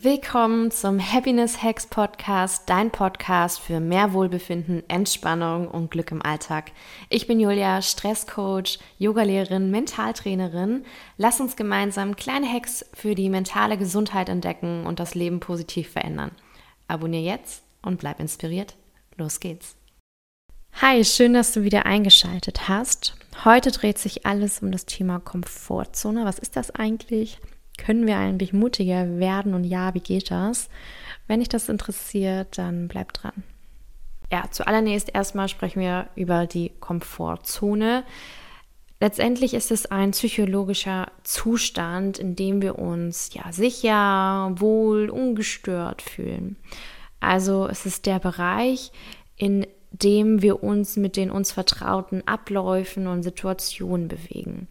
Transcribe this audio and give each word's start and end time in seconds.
Willkommen 0.00 0.70
zum 0.70 1.00
Happiness 1.00 1.60
Hacks 1.60 1.88
Podcast, 1.88 2.68
dein 2.70 2.92
Podcast 2.92 3.58
für 3.58 3.80
mehr 3.80 4.12
Wohlbefinden, 4.12 4.88
Entspannung 4.88 5.66
und 5.66 5.90
Glück 5.90 6.12
im 6.12 6.22
Alltag. 6.22 6.70
Ich 7.08 7.26
bin 7.26 7.40
Julia, 7.40 7.82
Stresscoach, 7.82 8.78
Yogalehrerin, 8.98 9.72
Mentaltrainerin. 9.72 10.84
Lass 11.16 11.40
uns 11.40 11.56
gemeinsam 11.56 12.14
kleine 12.14 12.46
Hacks 12.48 12.86
für 12.94 13.16
die 13.16 13.28
mentale 13.28 13.76
Gesundheit 13.76 14.28
entdecken 14.28 14.86
und 14.86 15.00
das 15.00 15.16
Leben 15.16 15.40
positiv 15.40 15.90
verändern. 15.90 16.30
Abonnier 16.86 17.22
jetzt 17.22 17.64
und 17.82 17.98
bleib 17.98 18.20
inspiriert. 18.20 18.76
Los 19.16 19.40
geht's. 19.40 19.74
Hi, 20.74 21.04
schön, 21.04 21.34
dass 21.34 21.50
du 21.50 21.64
wieder 21.64 21.86
eingeschaltet 21.86 22.68
hast. 22.68 23.16
Heute 23.44 23.72
dreht 23.72 23.98
sich 23.98 24.24
alles 24.24 24.62
um 24.62 24.70
das 24.70 24.86
Thema 24.86 25.18
Komfortzone. 25.18 26.24
Was 26.24 26.38
ist 26.38 26.54
das 26.54 26.70
eigentlich? 26.70 27.40
Können 27.78 28.06
wir 28.06 28.18
eigentlich 28.18 28.52
mutiger 28.52 29.18
werden 29.18 29.54
und 29.54 29.64
ja, 29.64 29.94
wie 29.94 30.00
geht 30.00 30.30
das? 30.30 30.68
Wenn 31.26 31.40
dich 31.40 31.48
das 31.48 31.70
interessiert, 31.70 32.58
dann 32.58 32.88
bleib 32.88 33.14
dran. 33.14 33.44
Ja, 34.30 34.44
zuallererst 34.50 35.14
erstmal 35.14 35.48
sprechen 35.48 35.80
wir 35.80 36.08
über 36.14 36.46
die 36.46 36.72
Komfortzone. 36.80 38.04
Letztendlich 39.00 39.54
ist 39.54 39.70
es 39.70 39.86
ein 39.86 40.10
psychologischer 40.10 41.06
Zustand, 41.22 42.18
in 42.18 42.34
dem 42.34 42.60
wir 42.60 42.78
uns 42.78 43.30
ja 43.32 43.52
sicher, 43.52 44.52
wohl, 44.56 45.08
ungestört 45.08 46.02
fühlen. 46.02 46.56
Also 47.20 47.68
es 47.68 47.86
ist 47.86 48.06
der 48.06 48.18
Bereich, 48.18 48.92
in 49.36 49.66
dem 49.92 50.42
wir 50.42 50.62
uns 50.62 50.96
mit 50.96 51.16
den 51.16 51.30
uns 51.30 51.52
vertrauten 51.52 52.26
Abläufen 52.26 53.06
und 53.06 53.22
Situationen 53.22 54.08
bewegen. 54.08 54.68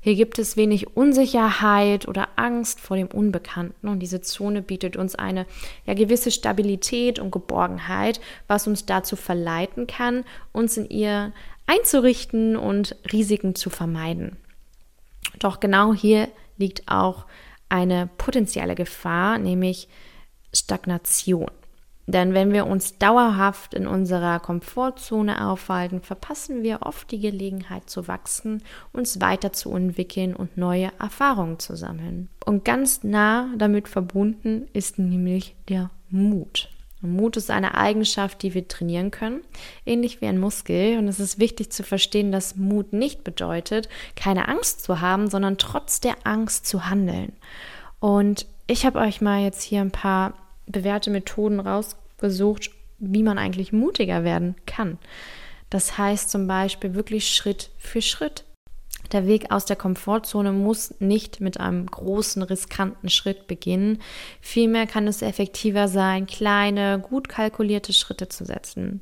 Hier 0.00 0.14
gibt 0.14 0.38
es 0.38 0.56
wenig 0.56 0.96
Unsicherheit 0.96 2.06
oder 2.06 2.28
Angst 2.36 2.80
vor 2.80 2.96
dem 2.96 3.08
Unbekannten 3.08 3.88
und 3.88 4.00
diese 4.00 4.20
Zone 4.20 4.62
bietet 4.62 4.96
uns 4.96 5.14
eine 5.14 5.46
ja, 5.86 5.94
gewisse 5.94 6.30
Stabilität 6.30 7.18
und 7.18 7.32
Geborgenheit, 7.32 8.20
was 8.46 8.66
uns 8.66 8.86
dazu 8.86 9.16
verleiten 9.16 9.86
kann, 9.86 10.24
uns 10.52 10.76
in 10.76 10.88
ihr 10.88 11.32
einzurichten 11.66 12.56
und 12.56 12.96
Risiken 13.12 13.54
zu 13.54 13.70
vermeiden. 13.70 14.36
Doch 15.38 15.60
genau 15.60 15.92
hier 15.92 16.28
liegt 16.56 16.88
auch 16.88 17.26
eine 17.68 18.08
potenzielle 18.18 18.74
Gefahr, 18.74 19.38
nämlich 19.38 19.88
Stagnation. 20.54 21.50
Denn 22.08 22.32
wenn 22.32 22.54
wir 22.54 22.66
uns 22.66 22.96
dauerhaft 22.96 23.74
in 23.74 23.86
unserer 23.86 24.40
Komfortzone 24.40 25.46
aufhalten, 25.46 26.00
verpassen 26.00 26.62
wir 26.62 26.80
oft 26.80 27.10
die 27.10 27.20
Gelegenheit 27.20 27.90
zu 27.90 28.08
wachsen, 28.08 28.62
uns 28.94 29.20
weiterzuentwickeln 29.20 30.34
und 30.34 30.56
neue 30.56 30.90
Erfahrungen 30.98 31.58
zu 31.58 31.76
sammeln. 31.76 32.30
Und 32.46 32.64
ganz 32.64 33.04
nah 33.04 33.50
damit 33.58 33.88
verbunden 33.88 34.68
ist 34.72 34.98
nämlich 34.98 35.54
der 35.68 35.90
Mut. 36.08 36.70
Mut 37.02 37.36
ist 37.36 37.50
eine 37.50 37.74
Eigenschaft, 37.76 38.42
die 38.42 38.54
wir 38.54 38.66
trainieren 38.66 39.10
können, 39.10 39.42
ähnlich 39.84 40.22
wie 40.22 40.26
ein 40.28 40.40
Muskel. 40.40 40.96
Und 40.96 41.08
es 41.08 41.20
ist 41.20 41.38
wichtig 41.38 41.70
zu 41.70 41.82
verstehen, 41.82 42.32
dass 42.32 42.56
Mut 42.56 42.94
nicht 42.94 43.22
bedeutet, 43.22 43.90
keine 44.16 44.48
Angst 44.48 44.82
zu 44.82 45.02
haben, 45.02 45.28
sondern 45.28 45.58
trotz 45.58 46.00
der 46.00 46.16
Angst 46.24 46.66
zu 46.66 46.88
handeln. 46.88 47.34
Und 48.00 48.46
ich 48.66 48.86
habe 48.86 48.98
euch 48.98 49.20
mal 49.20 49.42
jetzt 49.42 49.62
hier 49.62 49.82
ein 49.82 49.90
paar 49.90 50.32
bewährte 50.68 51.10
Methoden 51.10 51.60
rausgesucht, 51.60 52.70
wie 52.98 53.22
man 53.22 53.38
eigentlich 53.38 53.72
mutiger 53.72 54.24
werden 54.24 54.56
kann. 54.66 54.98
Das 55.70 55.98
heißt 55.98 56.30
zum 56.30 56.46
Beispiel 56.46 56.94
wirklich 56.94 57.28
Schritt 57.28 57.70
für 57.78 58.02
Schritt. 58.02 58.44
Der 59.12 59.26
Weg 59.26 59.50
aus 59.50 59.64
der 59.64 59.76
Komfortzone 59.76 60.52
muss 60.52 60.94
nicht 60.98 61.40
mit 61.40 61.58
einem 61.60 61.86
großen, 61.86 62.42
riskanten 62.42 63.08
Schritt 63.08 63.46
beginnen. 63.46 64.00
Vielmehr 64.40 64.86
kann 64.86 65.06
es 65.06 65.22
effektiver 65.22 65.88
sein, 65.88 66.26
kleine, 66.26 66.98
gut 66.98 67.28
kalkulierte 67.28 67.92
Schritte 67.92 68.28
zu 68.28 68.44
setzen. 68.44 69.00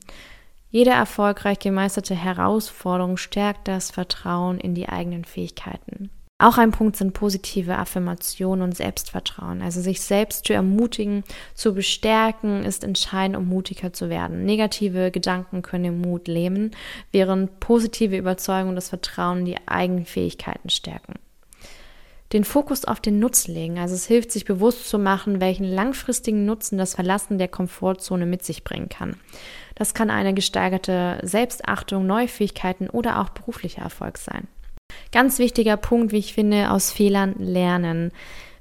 Jede 0.70 0.90
erfolgreich 0.90 1.58
gemeisterte 1.58 2.14
Herausforderung 2.14 3.16
stärkt 3.16 3.66
das 3.66 3.90
Vertrauen 3.90 4.60
in 4.60 4.74
die 4.74 4.88
eigenen 4.88 5.24
Fähigkeiten. 5.24 6.10
Auch 6.38 6.58
ein 6.58 6.70
Punkt 6.70 6.96
sind 6.96 7.14
positive 7.14 7.78
Affirmationen 7.78 8.62
und 8.62 8.76
Selbstvertrauen. 8.76 9.62
Also 9.62 9.80
sich 9.80 10.02
selbst 10.02 10.44
zu 10.44 10.52
ermutigen, 10.52 11.24
zu 11.54 11.74
bestärken, 11.74 12.62
ist 12.62 12.84
entscheidend, 12.84 13.38
um 13.38 13.48
mutiger 13.48 13.94
zu 13.94 14.10
werden. 14.10 14.44
Negative 14.44 15.10
Gedanken 15.10 15.62
können 15.62 15.84
den 15.84 16.00
Mut 16.02 16.28
lähmen, 16.28 16.72
während 17.10 17.58
positive 17.58 18.18
Überzeugungen 18.18 18.74
das 18.74 18.90
Vertrauen 18.90 19.46
die 19.46 19.56
eigenen 19.66 20.04
Fähigkeiten 20.04 20.68
stärken. 20.68 21.14
Den 22.34 22.44
Fokus 22.44 22.84
auf 22.84 23.00
den 23.00 23.18
Nutzen 23.18 23.54
legen. 23.54 23.78
Also 23.78 23.94
es 23.94 24.04
hilft, 24.04 24.30
sich 24.30 24.44
bewusst 24.44 24.90
zu 24.90 24.98
machen, 24.98 25.40
welchen 25.40 25.64
langfristigen 25.64 26.44
Nutzen 26.44 26.76
das 26.76 26.96
Verlassen 26.96 27.38
der 27.38 27.48
Komfortzone 27.48 28.26
mit 28.26 28.44
sich 28.44 28.62
bringen 28.62 28.90
kann. 28.90 29.16
Das 29.74 29.94
kann 29.94 30.10
eine 30.10 30.34
gesteigerte 30.34 31.18
Selbstachtung, 31.22 32.06
neue 32.06 32.28
Fähigkeiten 32.28 32.90
oder 32.90 33.22
auch 33.22 33.30
beruflicher 33.30 33.82
Erfolg 33.82 34.18
sein. 34.18 34.48
Ganz 35.12 35.38
wichtiger 35.38 35.76
Punkt, 35.76 36.12
wie 36.12 36.18
ich 36.18 36.34
finde, 36.34 36.70
aus 36.70 36.92
Fehlern 36.92 37.34
lernen. 37.38 38.12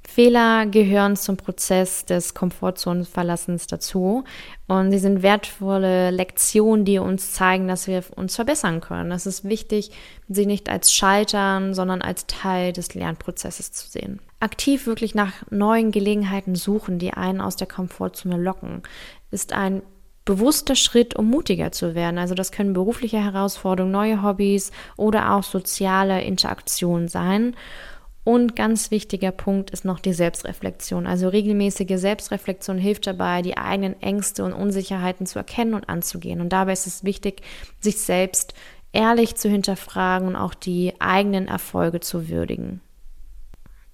Fehler 0.07 0.65
gehören 0.67 1.15
zum 1.15 1.35
Prozess 1.35 2.05
des 2.05 2.33
Komfortzonenverlassens 2.33 3.67
dazu 3.67 4.23
und 4.67 4.91
sie 4.91 4.99
sind 4.99 5.23
wertvolle 5.23 6.11
Lektionen, 6.11 6.85
die 6.85 6.99
uns 6.99 7.33
zeigen, 7.33 7.67
dass 7.67 7.87
wir 7.87 8.03
uns 8.15 8.35
verbessern 8.35 8.81
können. 8.81 9.11
Es 9.11 9.25
ist 9.25 9.43
wichtig, 9.43 9.91
sie 10.29 10.45
nicht 10.45 10.69
als 10.69 10.93
Scheitern, 10.93 11.73
sondern 11.73 12.01
als 12.01 12.27
Teil 12.27 12.71
des 12.71 12.93
Lernprozesses 12.93 13.71
zu 13.71 13.89
sehen. 13.89 14.19
Aktiv 14.39 14.85
wirklich 14.85 15.15
nach 15.15 15.33
neuen 15.49 15.91
Gelegenheiten 15.91 16.55
suchen, 16.55 16.99
die 16.99 17.13
einen 17.13 17.41
aus 17.41 17.55
der 17.55 17.67
Komfortzone 17.67 18.37
locken, 18.37 18.83
ist 19.31 19.53
ein 19.53 19.81
bewusster 20.25 20.75
Schritt, 20.75 21.15
um 21.15 21.29
mutiger 21.29 21.71
zu 21.71 21.95
werden. 21.95 22.17
Also 22.17 22.33
das 22.33 22.51
können 22.51 22.73
berufliche 22.73 23.23
Herausforderungen, 23.23 23.91
neue 23.91 24.23
Hobbys 24.23 24.71
oder 24.97 25.33
auch 25.33 25.43
soziale 25.43 26.21
Interaktionen 26.23 27.07
sein. 27.07 27.55
Und 28.23 28.55
ganz 28.55 28.89
wichtiger 28.89 29.31
Punkt 29.31 29.69
ist 29.69 29.85
noch 29.85 29.99
die 29.99 30.13
Selbstreflexion. 30.13 31.05
Also 31.05 31.29
regelmäßige 31.29 31.99
Selbstreflexion 31.99 32.79
hilft 32.79 33.05
dabei, 33.05 33.43
die 33.43 33.55
eigenen 33.55 34.01
Ängste 34.01 34.43
und 34.43 34.53
Unsicherheiten 34.53 35.27
zu 35.27 35.37
erkennen 35.37 35.75
und 35.75 35.89
anzugehen. 35.89 36.41
Und 36.41 36.49
dabei 36.49 36.73
ist 36.73 36.87
es 36.87 37.03
wichtig, 37.03 37.43
sich 37.79 37.99
selbst 37.99 38.55
ehrlich 38.93 39.35
zu 39.35 39.47
hinterfragen 39.47 40.27
und 40.27 40.35
auch 40.35 40.55
die 40.55 40.93
eigenen 40.99 41.47
Erfolge 41.47 41.99
zu 41.99 42.27
würdigen. 42.27 42.81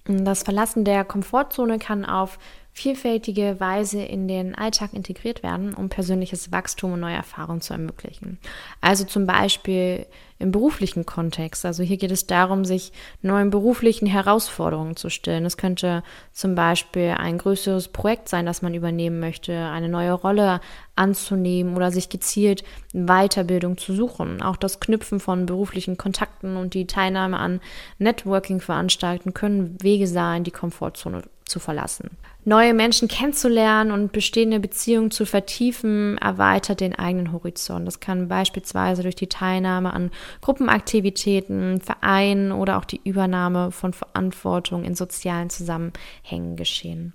Das 0.06 0.44
Verlassen 0.44 0.84
der 0.84 1.04
Komfortzone 1.04 1.78
kann 1.78 2.06
auf 2.06 2.38
vielfältige 2.74 3.56
Weise 3.60 4.02
in 4.02 4.28
den 4.28 4.54
Alltag 4.54 4.94
integriert 4.94 5.42
werden, 5.42 5.74
um 5.74 5.90
persönliches 5.90 6.52
Wachstum 6.52 6.94
und 6.94 7.00
neue 7.00 7.16
Erfahrungen 7.16 7.60
zu 7.60 7.74
ermöglichen. 7.74 8.38
Also 8.80 9.04
zum 9.04 9.26
Beispiel 9.26 10.06
im 10.38 10.50
beruflichen 10.50 11.06
Kontext. 11.06 11.64
Also 11.64 11.82
hier 11.84 11.98
geht 11.98 12.10
es 12.10 12.26
darum, 12.26 12.64
sich 12.64 12.92
neuen 13.22 13.50
beruflichen 13.50 14.06
Herausforderungen 14.06 14.96
zu 14.96 15.08
stellen. 15.08 15.44
Es 15.44 15.56
könnte 15.56 16.02
zum 16.32 16.56
Beispiel 16.56 17.14
ein 17.16 17.38
größeres 17.38 17.88
Projekt 17.88 18.28
sein, 18.28 18.44
das 18.44 18.60
man 18.60 18.74
übernehmen 18.74 19.20
möchte, 19.20 19.54
eine 19.54 19.88
neue 19.88 20.12
Rolle 20.12 20.60
anzunehmen 20.96 21.76
oder 21.76 21.92
sich 21.92 22.08
gezielt 22.08 22.64
Weiterbildung 22.92 23.78
zu 23.78 23.94
suchen. 23.94 24.42
Auch 24.42 24.56
das 24.56 24.80
Knüpfen 24.80 25.20
von 25.20 25.46
beruflichen 25.46 25.96
Kontakten 25.96 26.56
und 26.56 26.74
die 26.74 26.86
Teilnahme 26.86 27.38
an 27.38 27.60
Networking-Veranstaltungen 27.98 29.34
können 29.34 29.76
Wege 29.80 30.08
sein, 30.08 30.42
die 30.42 30.50
Komfortzone 30.50 31.22
zu 31.52 31.60
verlassen. 31.60 32.10
Neue 32.44 32.74
Menschen 32.74 33.06
kennenzulernen 33.06 33.92
und 33.92 34.10
bestehende 34.10 34.58
Beziehungen 34.58 35.12
zu 35.12 35.24
vertiefen, 35.24 36.18
erweitert 36.18 36.80
den 36.80 36.98
eigenen 36.98 37.30
Horizont. 37.30 37.86
Das 37.86 38.00
kann 38.00 38.26
beispielsweise 38.26 39.02
durch 39.02 39.14
die 39.14 39.28
Teilnahme 39.28 39.92
an 39.92 40.10
Gruppenaktivitäten, 40.40 41.80
Vereinen 41.80 42.50
oder 42.50 42.78
auch 42.78 42.84
die 42.84 43.00
Übernahme 43.04 43.70
von 43.70 43.92
Verantwortung 43.92 44.82
in 44.82 44.96
sozialen 44.96 45.50
Zusammenhängen 45.50 46.56
geschehen 46.56 47.12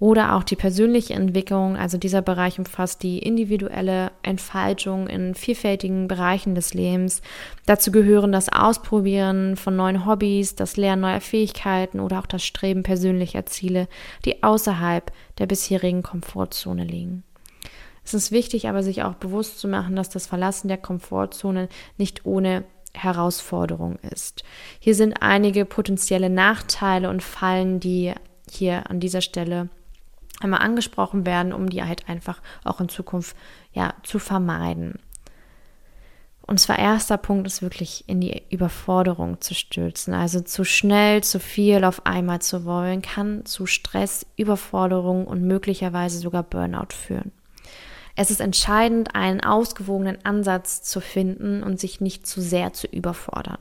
oder 0.00 0.36
auch 0.36 0.44
die 0.44 0.56
persönliche 0.56 1.14
Entwicklung. 1.14 1.76
Also 1.76 1.98
dieser 1.98 2.22
Bereich 2.22 2.58
umfasst 2.58 3.02
die 3.02 3.18
individuelle 3.18 4.12
Entfaltung 4.22 5.08
in 5.08 5.34
vielfältigen 5.34 6.06
Bereichen 6.06 6.54
des 6.54 6.74
Lebens. 6.74 7.20
Dazu 7.66 7.90
gehören 7.90 8.30
das 8.30 8.48
Ausprobieren 8.48 9.56
von 9.56 9.74
neuen 9.74 10.06
Hobbys, 10.06 10.54
das 10.54 10.76
Lernen 10.76 11.02
neuer 11.02 11.20
Fähigkeiten 11.20 12.00
oder 12.00 12.20
auch 12.20 12.26
das 12.26 12.44
Streben 12.44 12.82
persönlicher 12.82 13.46
Ziele, 13.46 13.88
die 14.24 14.42
außerhalb 14.42 15.10
der 15.38 15.46
bisherigen 15.46 16.02
Komfortzone 16.02 16.84
liegen. 16.84 17.24
Es 18.04 18.14
ist 18.14 18.32
wichtig, 18.32 18.68
aber 18.68 18.82
sich 18.82 19.02
auch 19.02 19.14
bewusst 19.14 19.58
zu 19.58 19.68
machen, 19.68 19.96
dass 19.96 20.08
das 20.08 20.26
Verlassen 20.26 20.68
der 20.68 20.78
Komfortzone 20.78 21.68
nicht 21.98 22.24
ohne 22.24 22.64
Herausforderung 22.94 23.96
ist. 23.96 24.44
Hier 24.78 24.94
sind 24.94 25.20
einige 25.20 25.66
potenzielle 25.66 26.30
Nachteile 26.30 27.10
und 27.10 27.22
Fallen, 27.22 27.80
die 27.80 28.14
hier 28.50 28.88
an 28.90 28.98
dieser 28.98 29.20
Stelle 29.20 29.68
einmal 30.40 30.60
angesprochen 30.60 31.26
werden, 31.26 31.52
um 31.52 31.68
die 31.68 31.82
halt 31.82 32.08
einfach 32.08 32.40
auch 32.64 32.80
in 32.80 32.88
Zukunft 32.88 33.36
ja 33.72 33.94
zu 34.02 34.18
vermeiden. 34.18 34.98
Und 36.48 36.58
zwar 36.58 36.78
erster 36.78 37.18
Punkt 37.18 37.46
ist 37.46 37.60
wirklich 37.60 38.04
in 38.06 38.22
die 38.22 38.42
Überforderung 38.48 39.38
zu 39.42 39.54
stürzen. 39.54 40.14
Also 40.14 40.40
zu 40.40 40.64
schnell, 40.64 41.22
zu 41.22 41.40
viel 41.40 41.84
auf 41.84 42.06
einmal 42.06 42.40
zu 42.40 42.64
wollen, 42.64 43.02
kann 43.02 43.44
zu 43.44 43.66
Stress, 43.66 44.24
Überforderung 44.36 45.26
und 45.26 45.42
möglicherweise 45.42 46.18
sogar 46.18 46.42
Burnout 46.42 46.94
führen. 46.94 47.32
Es 48.16 48.30
ist 48.30 48.40
entscheidend, 48.40 49.14
einen 49.14 49.42
ausgewogenen 49.42 50.24
Ansatz 50.24 50.82
zu 50.82 51.00
finden 51.00 51.62
und 51.62 51.78
sich 51.78 52.00
nicht 52.00 52.26
zu 52.26 52.40
sehr 52.40 52.72
zu 52.72 52.86
überfordern. 52.86 53.58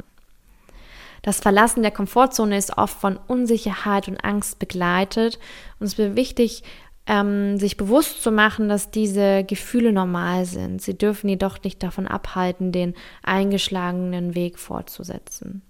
Das 1.21 1.39
Verlassen 1.39 1.81
der 1.81 1.91
Komfortzone 1.91 2.57
ist 2.57 2.77
oft 2.77 2.99
von 2.99 3.17
Unsicherheit 3.27 4.07
und 4.07 4.23
Angst 4.23 4.59
begleitet 4.59 5.39
und 5.79 5.87
es 5.87 5.97
ist 5.97 6.15
wichtig, 6.15 6.63
ähm, 7.07 7.57
sich 7.57 7.77
bewusst 7.77 8.21
zu 8.21 8.31
machen, 8.31 8.67
dass 8.67 8.91
diese 8.91 9.43
Gefühle 9.43 9.93
normal 9.93 10.45
sind. 10.45 10.81
Sie 10.81 10.97
dürfen 10.97 11.29
jedoch 11.29 11.63
nicht 11.63 11.81
davon 11.81 12.07
abhalten, 12.07 12.71
den 12.71 12.93
eingeschlagenen 13.23 14.35
Weg 14.35 14.59
fortzusetzen. 14.59 15.61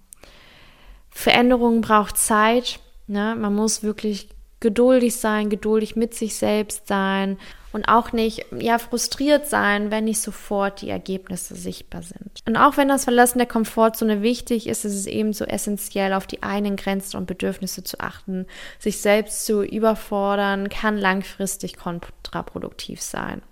Veränderung 1.10 1.80
braucht 1.80 2.16
Zeit. 2.16 2.80
Ne? 3.06 3.36
Man 3.38 3.54
muss 3.54 3.82
wirklich 3.82 4.28
geduldig 4.60 5.16
sein, 5.16 5.50
geduldig 5.50 5.96
mit 5.96 6.14
sich 6.14 6.36
selbst 6.36 6.88
sein 6.88 7.38
und 7.72 7.88
auch 7.88 8.12
nicht 8.12 8.46
ja 8.58 8.78
frustriert 8.78 9.46
sein, 9.46 9.90
wenn 9.90 10.04
nicht 10.04 10.20
sofort 10.20 10.80
die 10.80 10.90
Ergebnisse 10.90 11.54
sichtbar 11.54 12.02
sind. 12.02 12.42
Und 12.46 12.56
auch 12.56 12.76
wenn 12.76 12.88
das 12.88 13.04
Verlassen 13.04 13.38
der 13.38 13.46
Komfortzone 13.46 14.22
wichtig 14.22 14.66
ist, 14.66 14.84
ist 14.84 14.94
es 14.94 15.06
ebenso 15.06 15.44
essentiell, 15.44 16.12
auf 16.12 16.26
die 16.26 16.42
eigenen 16.42 16.76
Grenzen 16.76 17.18
und 17.18 17.26
Bedürfnisse 17.26 17.84
zu 17.84 18.00
achten. 18.00 18.46
Sich 18.78 19.00
selbst 19.00 19.44
zu 19.44 19.62
überfordern 19.62 20.68
kann 20.68 20.96
langfristig 20.96 21.76
kontraproduktiv 21.76 23.00
sein. 23.02 23.42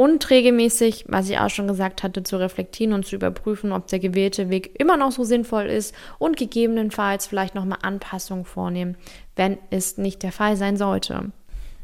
Und 0.00 0.30
regelmäßig, 0.30 1.04
was 1.08 1.28
ich 1.28 1.38
auch 1.38 1.50
schon 1.50 1.68
gesagt 1.68 2.02
hatte, 2.02 2.22
zu 2.22 2.38
reflektieren 2.38 2.94
und 2.94 3.04
zu 3.04 3.16
überprüfen, 3.16 3.70
ob 3.70 3.86
der 3.88 3.98
gewählte 3.98 4.48
Weg 4.48 4.80
immer 4.80 4.96
noch 4.96 5.12
so 5.12 5.24
sinnvoll 5.24 5.66
ist 5.66 5.94
und 6.18 6.38
gegebenenfalls 6.38 7.26
vielleicht 7.26 7.54
nochmal 7.54 7.80
Anpassungen 7.82 8.46
vornehmen, 8.46 8.96
wenn 9.36 9.58
es 9.68 9.98
nicht 9.98 10.22
der 10.22 10.32
Fall 10.32 10.56
sein 10.56 10.78
sollte. 10.78 11.32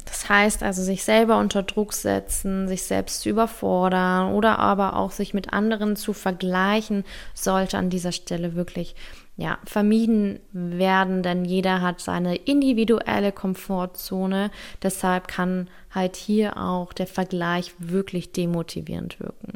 Das 0.07 0.31
heißt 0.31 0.63
also, 0.63 0.83
sich 0.83 1.05
selber 1.05 1.39
unter 1.39 1.63
Druck 1.63 1.93
setzen, 1.93 2.69
sich 2.69 2.85
selbst 2.85 3.21
zu 3.21 3.29
überfordern 3.29 4.33
oder 4.33 4.61
aber 4.61 4.97
auch 4.97 5.11
sich 5.11 5.35
mit 5.35 5.53
anderen 5.53 5.95
zu 5.95 6.15
vergleichen, 6.15 7.05
sollte 7.35 7.77
an 7.77 7.91
dieser 7.91 8.13
Stelle 8.13 8.55
wirklich 8.55 8.95
ja, 9.37 9.59
vermieden 9.67 10.41
werden, 10.53 11.23
denn 11.23 11.45
jeder 11.45 11.83
hat 11.83 12.01
seine 12.01 12.37
individuelle 12.37 13.33
Komfortzone. 13.33 14.51
Deshalb 14.83 15.29
kann 15.29 15.69
halt 15.97 16.15
hier 16.15 16.57
auch 16.59 16.93
der 16.93 17.09
Vergleich 17.09 17.73
wirklich 17.79 18.31
demotivierend 18.31 19.19
wirken. 19.19 19.55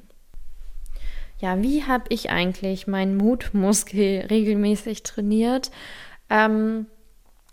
Ja, 1.39 1.63
wie 1.63 1.85
habe 1.85 2.05
ich 2.09 2.31
eigentlich 2.31 2.87
meinen 2.87 3.17
Mutmuskel 3.17 4.27
regelmäßig 4.31 5.05
trainiert? 5.05 5.71
Ähm, 6.29 6.87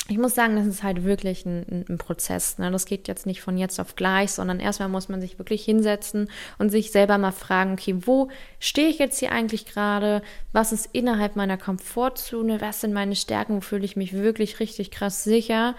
ich 0.10 0.18
muss 0.18 0.36
sagen, 0.36 0.56
das 0.56 0.68
ist 0.68 0.84
halt 0.84 1.04
wirklich 1.04 1.46
ein, 1.46 1.86
ein, 1.90 1.98
Prozess. 1.98 2.58
Ne? 2.60 2.72
Das 2.72 2.86
geht 2.86 3.10
jetzt 3.10 3.26
nicht 3.26 3.42
von 3.42 3.58
jetzt 3.58 3.80
auf 3.80 3.96
gleich, 3.96 4.32
sondern 4.32 4.62
erstmal 4.62 4.88
muss 4.88 5.10
man 5.10 5.20
sich 5.20 5.38
wirklich 5.38 5.66
hinsetzen 5.66 6.30
und 6.58 6.70
sich 6.70 6.92
selber 6.92 7.18
mal 7.18 7.34
fragen, 7.34 7.74
okay, 7.74 7.96
wo 8.06 8.30
stehe 8.60 8.88
ich 8.88 9.00
jetzt 9.00 9.20
hier 9.20 9.34
eigentlich 9.34 9.66
gerade? 9.66 10.22
Was 10.54 10.72
ist 10.72 10.90
innerhalb 10.94 11.36
meiner 11.36 11.58
Komfortzone? 11.58 12.62
Was 12.62 12.82
sind 12.82 12.94
meine 12.94 13.16
Stärken? 13.16 13.58
Wo 13.58 13.62
fühle 13.62 13.84
ich 13.84 13.98
mich 13.98 14.14
wirklich 14.14 14.62
richtig 14.62 14.92
krass 14.92 15.26
sicher? 15.26 15.76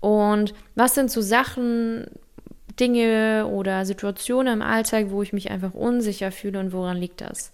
Und 0.00 0.54
was 0.74 0.94
sind 0.94 1.10
so 1.10 1.20
Sachen, 1.22 2.06
Dinge 2.80 3.46
oder 3.46 3.84
Situationen 3.84 4.54
im 4.54 4.62
Alltag, 4.62 5.06
wo 5.10 5.22
ich 5.22 5.32
mich 5.32 5.50
einfach 5.50 5.74
unsicher 5.74 6.32
fühle 6.32 6.58
und 6.58 6.72
woran 6.72 6.96
liegt 6.96 7.20
das? 7.20 7.52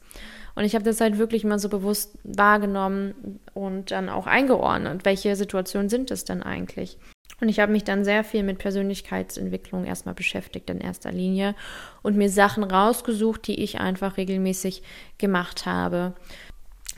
Und 0.55 0.65
ich 0.65 0.75
habe 0.75 0.85
das 0.85 1.01
halt 1.01 1.19
wirklich 1.19 1.45
mal 1.45 1.59
so 1.59 1.69
bewusst 1.69 2.17
wahrgenommen 2.25 3.41
und 3.53 3.91
dann 3.91 4.09
auch 4.09 4.27
eingeordnet. 4.27 5.05
Welche 5.05 5.37
Situationen 5.37 5.91
sind 5.91 6.11
es 6.11 6.25
denn 6.25 6.43
eigentlich? 6.43 6.97
Und 7.41 7.51
ich 7.51 7.61
habe 7.61 7.73
mich 7.73 7.85
dann 7.85 8.05
sehr 8.05 8.25
viel 8.25 8.43
mit 8.43 8.59
Persönlichkeitsentwicklung 8.59 9.85
erstmal 9.85 10.15
beschäftigt 10.15 10.71
in 10.71 10.81
erster 10.81 11.13
Linie 11.13 11.55
und 12.03 12.17
mir 12.17 12.31
Sachen 12.31 12.65
rausgesucht, 12.65 13.47
die 13.47 13.63
ich 13.63 13.79
einfach 13.79 14.17
regelmäßig 14.17 14.83
gemacht 15.19 15.67
habe. 15.67 16.15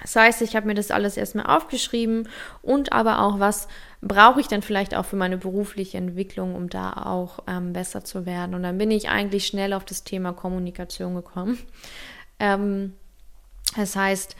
Das 0.01 0.15
heißt, 0.15 0.43
ich 0.43 0.55
habe 0.55 0.67
mir 0.67 0.75
das 0.75 0.91
alles 0.91 1.17
erstmal 1.17 1.47
aufgeschrieben 1.47 2.29
und 2.63 2.93
aber 2.93 3.21
auch, 3.21 3.41
was 3.41 3.69
brauche 4.01 4.41
ich 4.41 4.47
denn 4.47 4.63
vielleicht 4.63 4.95
auch 4.95 5.05
für 5.05 5.17
meine 5.17 5.39
berufliche 5.39 5.99
Entwicklung, 5.99 6.55
um 6.55 6.69
da 6.69 6.93
auch 6.93 7.41
ähm, 7.49 7.73
besser 7.73 8.05
zu 8.05 8.25
werden. 8.25 8.55
Und 8.55 8.63
dann 8.63 8.79
bin 8.79 8.91
ich 8.91 9.09
eigentlich 9.09 9.47
schnell 9.47 9.73
auf 9.73 9.85
das 9.85 10.05
Thema 10.05 10.33
Kommunikation 10.33 11.15
gekommen. 11.15 11.59
Ähm, 12.41 12.93
das 13.75 13.97
heißt, 13.97 14.37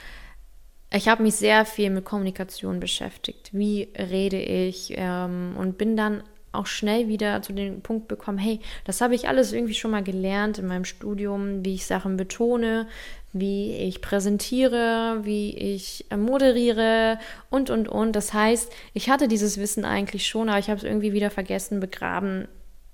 ich 0.93 1.09
habe 1.09 1.25
mich 1.25 1.35
sehr 1.35 1.65
viel 1.65 1.91
mit 1.91 2.05
Kommunikation 2.05 2.79
beschäftigt. 2.79 3.51
Wie 3.53 3.93
rede 3.99 4.41
ich? 4.41 4.93
Ähm, 4.97 5.57
und 5.59 5.79
bin 5.79 5.97
dann 5.97 6.23
auch 6.53 6.67
schnell 6.67 7.09
wieder 7.09 7.43
zu 7.43 7.53
dem 7.53 7.81
Punkt 7.81 8.09
bekommen, 8.09 8.39
hey, 8.39 8.61
das 8.85 9.01
habe 9.01 9.15
ich 9.15 9.29
alles 9.29 9.53
irgendwie 9.53 9.75
schon 9.75 9.91
mal 9.91 10.03
gelernt 10.03 10.59
in 10.59 10.67
meinem 10.67 10.85
Studium, 10.85 11.65
wie 11.65 11.75
ich 11.75 11.87
Sachen 11.87 12.17
betone, 12.17 12.87
wie 13.33 13.75
ich 13.75 14.01
präsentiere, 14.01 15.21
wie 15.23 15.57
ich 15.57 16.07
äh, 16.11 16.17
moderiere 16.17 17.19
und, 17.51 17.71
und, 17.71 17.89
und. 17.89 18.17
Das 18.17 18.33
heißt, 18.33 18.73
ich 18.95 19.11
hatte 19.11 19.29
dieses 19.29 19.59
Wissen 19.59 19.85
eigentlich 19.85 20.27
schon, 20.27 20.49
aber 20.49 20.59
ich 20.59 20.69
habe 20.69 20.79
es 20.79 20.85
irgendwie 20.85 21.13
wieder 21.13 21.31
vergessen, 21.31 21.81
begraben 21.81 22.49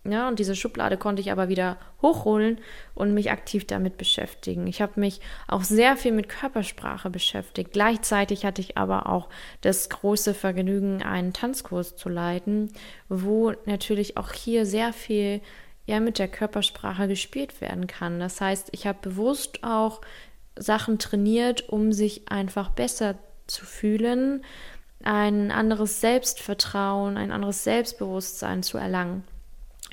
ja, 0.06 0.28
und 0.28 0.38
diese 0.38 0.54
Schublade 0.54 0.98
konnte 0.98 1.22
ich 1.22 1.32
aber 1.32 1.48
wieder 1.48 1.78
hochholen 2.02 2.58
und 2.94 3.14
mich 3.14 3.30
aktiv 3.30 3.66
damit 3.66 3.96
beschäftigen. 3.96 4.66
Ich 4.66 4.82
habe 4.82 5.00
mich 5.00 5.20
auch 5.48 5.62
sehr 5.62 5.96
viel 5.96 6.12
mit 6.12 6.28
Körpersprache 6.28 7.08
beschäftigt. 7.08 7.72
Gleichzeitig 7.72 8.44
hatte 8.44 8.60
ich 8.60 8.76
aber 8.76 9.08
auch 9.08 9.30
das 9.62 9.88
große 9.88 10.34
Vergnügen, 10.34 11.02
einen 11.02 11.32
Tanzkurs 11.32 11.96
zu 11.96 12.10
leiten, 12.10 12.70
wo 13.08 13.52
natürlich 13.64 14.18
auch 14.18 14.32
hier 14.32 14.66
sehr 14.66 14.92
viel 14.92 15.40
ja 15.86 16.00
mit 16.00 16.18
der 16.18 16.28
Körpersprache 16.28 17.08
gespielt 17.08 17.62
werden 17.62 17.86
kann. 17.86 18.20
Das 18.20 18.42
heißt, 18.42 18.68
ich 18.72 18.86
habe 18.86 18.98
bewusst 19.00 19.64
auch 19.64 20.02
Sachen 20.54 20.98
trainiert, 20.98 21.70
um 21.70 21.92
sich 21.92 22.28
einfach 22.28 22.68
besser 22.68 23.14
zu 23.46 23.64
fühlen, 23.64 24.44
ein 25.02 25.50
anderes 25.50 26.02
Selbstvertrauen, 26.02 27.16
ein 27.16 27.32
anderes 27.32 27.64
Selbstbewusstsein 27.64 28.62
zu 28.62 28.76
erlangen 28.76 29.24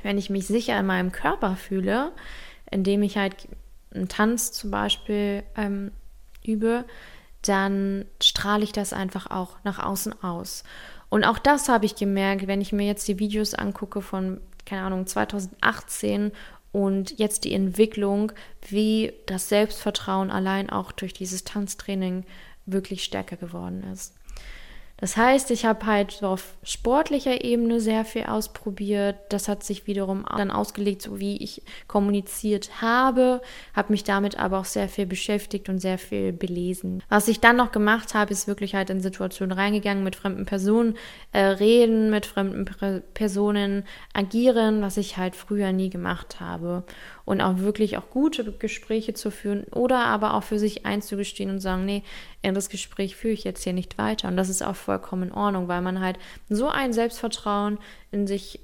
wenn 0.03 0.17
ich 0.17 0.29
mich 0.29 0.47
sicher 0.47 0.79
in 0.79 0.85
meinem 0.85 1.11
Körper 1.11 1.55
fühle, 1.55 2.11
indem 2.69 3.03
ich 3.03 3.17
halt 3.17 3.47
einen 3.93 4.07
Tanz 4.07 4.51
zum 4.51 4.71
Beispiel 4.71 5.43
ähm, 5.55 5.91
übe, 6.43 6.85
dann 7.41 8.05
strahle 8.21 8.63
ich 8.63 8.71
das 8.71 8.93
einfach 8.93 9.29
auch 9.29 9.57
nach 9.63 9.79
außen 9.79 10.23
aus. 10.23 10.63
Und 11.09 11.25
auch 11.25 11.39
das 11.39 11.67
habe 11.67 11.85
ich 11.85 11.95
gemerkt, 11.95 12.47
wenn 12.47 12.61
ich 12.61 12.71
mir 12.71 12.85
jetzt 12.85 13.07
die 13.07 13.19
Videos 13.19 13.53
angucke 13.53 14.01
von, 14.01 14.39
keine 14.65 14.83
Ahnung, 14.83 15.07
2018 15.07 16.31
und 16.71 17.19
jetzt 17.19 17.43
die 17.43 17.53
Entwicklung, 17.53 18.31
wie 18.69 19.13
das 19.25 19.49
Selbstvertrauen 19.49 20.31
allein 20.31 20.69
auch 20.69 20.91
durch 20.91 21.13
dieses 21.13 21.43
Tanztraining 21.43 22.25
wirklich 22.65 23.03
stärker 23.03 23.35
geworden 23.35 23.83
ist. 23.91 24.13
Das 25.01 25.17
heißt, 25.17 25.49
ich 25.49 25.65
habe 25.65 25.87
halt 25.87 26.23
auf 26.23 26.53
sportlicher 26.63 27.43
Ebene 27.43 27.81
sehr 27.81 28.05
viel 28.05 28.25
ausprobiert. 28.25 29.17
Das 29.29 29.47
hat 29.47 29.63
sich 29.63 29.87
wiederum 29.87 30.25
dann 30.37 30.51
ausgelegt, 30.51 31.01
so 31.01 31.19
wie 31.19 31.37
ich 31.37 31.63
kommuniziert 31.87 32.81
habe, 32.83 33.41
habe 33.75 33.91
mich 33.91 34.03
damit 34.03 34.37
aber 34.37 34.59
auch 34.59 34.65
sehr 34.65 34.87
viel 34.87 35.07
beschäftigt 35.07 35.69
und 35.69 35.79
sehr 35.79 35.97
viel 35.97 36.31
belesen. 36.31 37.01
Was 37.09 37.27
ich 37.27 37.39
dann 37.39 37.55
noch 37.55 37.71
gemacht 37.71 38.13
habe, 38.13 38.31
ist 38.31 38.47
wirklich 38.47 38.75
halt 38.75 38.91
in 38.91 39.01
Situationen 39.01 39.57
reingegangen, 39.57 40.03
mit 40.03 40.15
fremden 40.15 40.45
Personen 40.45 40.95
äh, 41.31 41.39
reden, 41.39 42.11
mit 42.11 42.27
fremden 42.27 42.65
Personen 43.15 43.85
agieren, 44.13 44.83
was 44.83 44.97
ich 44.97 45.17
halt 45.17 45.35
früher 45.35 45.71
nie 45.71 45.89
gemacht 45.89 46.39
habe 46.39 46.83
und 47.25 47.41
auch 47.41 47.59
wirklich 47.59 47.97
auch 47.97 48.09
gute 48.09 48.51
Gespräche 48.51 49.13
zu 49.13 49.31
führen 49.31 49.63
oder 49.65 49.99
aber 49.99 50.33
auch 50.33 50.43
für 50.43 50.59
sich 50.59 50.85
einzugestehen 50.85 51.49
und 51.49 51.59
sagen, 51.59 51.85
nee, 51.85 52.03
in 52.41 52.53
das 52.53 52.69
Gespräch 52.69 53.15
führe 53.15 53.33
ich 53.33 53.43
jetzt 53.43 53.63
hier 53.63 53.73
nicht 53.73 53.97
weiter. 53.97 54.27
Und 54.27 54.37
das 54.37 54.49
ist 54.49 54.63
auch 54.63 54.75
vollkommen 54.75 55.29
in 55.29 55.33
Ordnung, 55.33 55.67
weil 55.67 55.81
man 55.81 55.99
halt 55.99 56.17
so 56.49 56.67
ein 56.67 56.93
Selbstvertrauen 56.93 57.77
in 58.11 58.27
sich 58.27 58.59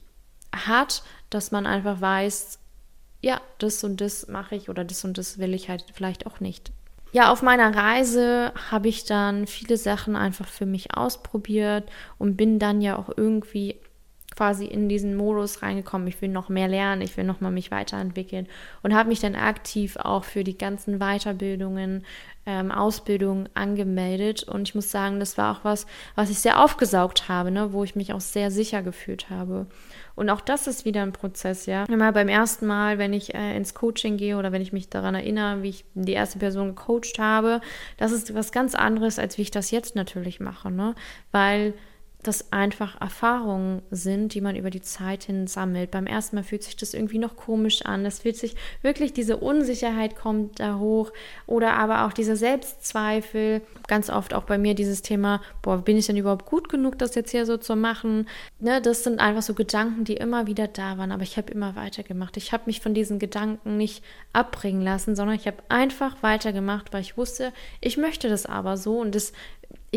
hat, 0.53 1.03
dass 1.29 1.51
man 1.51 1.65
einfach 1.65 2.01
weiß, 2.01 2.59
ja, 3.21 3.41
das 3.57 3.83
und 3.83 4.01
das 4.01 4.27
mache 4.27 4.55
ich 4.55 4.69
oder 4.69 4.83
das 4.83 5.03
und 5.03 5.17
das 5.17 5.37
will 5.37 5.53
ich 5.53 5.69
halt 5.69 5.85
vielleicht 5.93 6.25
auch 6.27 6.39
nicht. 6.39 6.71
Ja, 7.13 7.31
auf 7.31 7.41
meiner 7.41 7.75
Reise 7.75 8.51
habe 8.69 8.89
ich 8.89 9.05
dann 9.05 9.47
viele 9.47 9.77
Sachen 9.77 10.15
einfach 10.15 10.47
für 10.47 10.65
mich 10.65 10.95
ausprobiert 10.95 11.89
und 12.17 12.35
bin 12.35 12.59
dann 12.59 12.81
ja 12.81 12.97
auch 12.97 13.09
irgendwie 13.15 13.77
quasi 14.37 14.65
in 14.65 14.87
diesen 14.87 15.15
Modus 15.15 15.63
reingekommen, 15.63 16.07
ich 16.07 16.21
will 16.21 16.29
noch 16.29 16.47
mehr 16.47 16.67
lernen, 16.67 17.01
ich 17.01 17.17
will 17.17 17.23
noch 17.23 17.41
mal 17.41 17.51
mich 17.51 17.71
weiterentwickeln 17.71 18.47
und 18.83 18.93
habe 18.93 19.09
mich 19.09 19.19
dann 19.19 19.35
aktiv 19.35 19.97
auch 19.97 20.23
für 20.23 20.43
die 20.43 20.57
ganzen 20.57 20.99
Weiterbildungen, 20.99 22.05
ähm, 22.45 22.71
Ausbildungen 22.71 23.49
angemeldet 23.55 24.43
und 24.43 24.69
ich 24.69 24.75
muss 24.75 24.91
sagen, 24.91 25.19
das 25.19 25.37
war 25.39 25.57
auch 25.57 25.63
was, 25.63 25.87
was 26.15 26.29
ich 26.29 26.39
sehr 26.39 26.63
aufgesaugt 26.63 27.27
habe, 27.27 27.49
ne, 27.49 27.73
wo 27.73 27.83
ich 27.83 27.95
mich 27.95 28.13
auch 28.13 28.21
sehr 28.21 28.51
sicher 28.51 28.83
gefühlt 28.83 29.31
habe. 29.31 29.65
Und 30.15 30.29
auch 30.29 30.41
das 30.41 30.67
ist 30.67 30.85
wieder 30.85 31.01
ein 31.01 31.13
Prozess, 31.13 31.65
ja. 31.65 31.83
Immer 31.85 32.11
beim 32.11 32.29
ersten 32.29 32.65
Mal, 32.65 32.97
wenn 32.97 33.13
ich 33.13 33.35
äh, 33.35 33.57
ins 33.57 33.73
Coaching 33.73 34.17
gehe 34.17 34.37
oder 34.37 34.51
wenn 34.51 34.61
ich 34.61 34.71
mich 34.71 34.89
daran 34.89 35.15
erinnere, 35.15 35.61
wie 35.61 35.69
ich 35.69 35.85
die 35.93 36.13
erste 36.13 36.39
Person 36.39 36.69
gecoacht 36.69 37.19
habe, 37.19 37.59
das 37.97 38.11
ist 38.11 38.33
was 38.33 38.51
ganz 38.51 38.75
anderes, 38.75 39.19
als 39.19 39.37
wie 39.37 39.43
ich 39.43 39.51
das 39.51 39.71
jetzt 39.71 39.95
natürlich 39.95 40.39
mache, 40.39 40.71
ne? 40.71 40.95
Weil 41.31 41.73
das 42.23 42.51
einfach 42.51 42.99
Erfahrungen 42.99 43.83
sind, 43.91 44.33
die 44.33 44.41
man 44.41 44.55
über 44.55 44.69
die 44.69 44.81
Zeit 44.81 45.23
hin 45.23 45.47
sammelt. 45.47 45.91
Beim 45.91 46.07
ersten 46.07 46.35
Mal 46.35 46.43
fühlt 46.43 46.63
sich 46.63 46.75
das 46.75 46.93
irgendwie 46.93 47.19
noch 47.19 47.35
komisch 47.35 47.85
an. 47.85 48.05
Es 48.05 48.19
fühlt 48.19 48.35
sich 48.35 48.55
wirklich 48.81 49.13
diese 49.13 49.37
Unsicherheit 49.37 50.17
kommt 50.17 50.59
da 50.59 50.77
hoch 50.77 51.13
oder 51.45 51.73
aber 51.73 52.05
auch 52.05 52.13
diese 52.13 52.35
Selbstzweifel. 52.35 53.61
Ganz 53.87 54.09
oft 54.09 54.33
auch 54.33 54.43
bei 54.43 54.57
mir 54.57 54.73
dieses 54.73 55.03
Thema, 55.03 55.41
boah, 55.61 55.77
bin 55.77 55.95
ich 55.95 56.07
denn 56.07 56.17
überhaupt 56.17 56.45
gut 56.45 56.69
genug, 56.69 56.97
das 56.97 57.15
jetzt 57.15 57.31
hier 57.31 57.45
so 57.45 57.55
zu 57.57 57.75
machen? 57.75 58.27
Ne, 58.59 58.81
das 58.81 59.03
sind 59.03 59.19
einfach 59.19 59.43
so 59.43 59.53
Gedanken, 59.53 60.03
die 60.03 60.17
immer 60.17 60.47
wieder 60.47 60.67
da 60.67 60.97
waren, 60.97 61.11
aber 61.11 61.23
ich 61.23 61.37
habe 61.37 61.51
immer 61.53 61.75
weitergemacht. 61.75 62.35
Ich 62.35 62.51
habe 62.51 62.63
mich 62.65 62.81
von 62.81 62.93
diesen 62.93 63.19
Gedanken 63.19 63.77
nicht 63.77 64.03
abbringen 64.33 64.81
lassen, 64.81 65.15
sondern 65.15 65.35
ich 65.35 65.47
habe 65.47 65.57
einfach 65.69 66.23
weitergemacht, 66.23 66.91
weil 66.91 67.01
ich 67.01 67.15
wusste, 67.15 67.53
ich 67.79 67.95
möchte 67.95 68.27
das 68.27 68.45
aber 68.47 68.75
so 68.75 68.99
und 68.99 69.13
das 69.13 69.33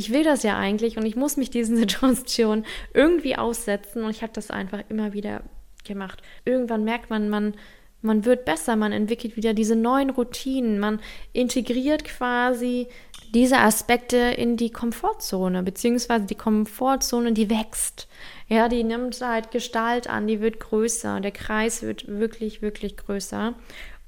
ich 0.01 0.11
will 0.11 0.25
das 0.25 0.43
ja 0.43 0.57
eigentlich 0.57 0.97
und 0.97 1.05
ich 1.05 1.15
muss 1.15 1.37
mich 1.37 1.51
diesen 1.51 1.77
Situationen 1.77 2.65
irgendwie 2.95 3.37
aussetzen 3.37 4.03
und 4.03 4.11
ich 4.11 4.23
habe 4.23 4.33
das 4.33 4.51
einfach 4.51 4.83
immer 4.89 5.13
wieder 5.13 5.43
gemacht. 5.85 6.23
Irgendwann 6.47 6.85
merkt 6.85 7.11
man, 7.11 7.29
man, 7.29 7.55
man 8.01 8.25
wird 8.25 8.47
besser, 8.47 8.77
man 8.77 8.93
entwickelt 8.93 9.37
wieder 9.37 9.53
diese 9.53 9.77
neuen 9.77 10.09
Routinen, 10.09 10.79
man 10.79 11.01
integriert 11.35 12.05
quasi 12.05 12.89
diese 13.35 13.59
Aspekte 13.59 14.17
in 14.17 14.57
die 14.57 14.71
Komfortzone, 14.71 15.63
beziehungsweise 15.63 16.25
die 16.25 16.35
Komfortzone, 16.35 17.33
die 17.33 17.51
wächst. 17.51 18.09
Ja, 18.49 18.69
die 18.69 18.83
nimmt 18.83 19.21
halt 19.21 19.51
Gestalt 19.51 20.09
an, 20.09 20.27
die 20.27 20.41
wird 20.41 20.61
größer, 20.61 21.21
der 21.21 21.31
Kreis 21.31 21.83
wird 21.83 22.09
wirklich, 22.09 22.63
wirklich 22.63 22.97
größer. 22.97 23.55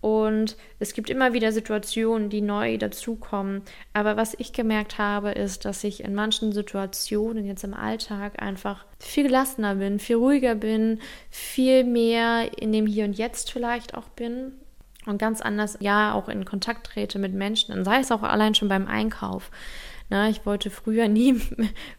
Und 0.02 0.56
es 0.80 0.94
gibt 0.94 1.08
immer 1.10 1.32
wieder 1.32 1.52
Situationen, 1.52 2.28
die 2.28 2.40
neu 2.40 2.76
dazukommen. 2.76 3.62
Aber 3.92 4.16
was 4.16 4.34
ich 4.36 4.52
gemerkt 4.52 4.98
habe, 4.98 5.30
ist, 5.30 5.64
dass 5.64 5.84
ich 5.84 6.02
in 6.02 6.12
manchen 6.12 6.52
Situationen 6.52 7.46
jetzt 7.46 7.62
im 7.62 7.72
Alltag 7.72 8.42
einfach 8.42 8.84
viel 8.98 9.22
gelassener 9.22 9.76
bin, 9.76 10.00
viel 10.00 10.16
ruhiger 10.16 10.56
bin, 10.56 10.98
viel 11.30 11.84
mehr 11.84 12.50
in 12.58 12.72
dem 12.72 12.86
Hier 12.86 13.04
und 13.04 13.16
Jetzt 13.16 13.52
vielleicht 13.52 13.94
auch 13.94 14.08
bin 14.08 14.52
und 15.06 15.18
ganz 15.18 15.40
anders, 15.40 15.78
ja, 15.80 16.14
auch 16.14 16.28
in 16.28 16.44
Kontakt 16.44 16.88
trete 16.88 17.20
mit 17.20 17.32
Menschen. 17.32 17.72
Und 17.72 17.84
sei 17.84 18.00
es 18.00 18.10
auch 18.10 18.24
allein 18.24 18.56
schon 18.56 18.68
beim 18.68 18.88
Einkauf. 18.88 19.52
Na, 20.10 20.28
ich 20.28 20.44
wollte 20.44 20.70
früher 20.70 21.06
nie 21.08 21.40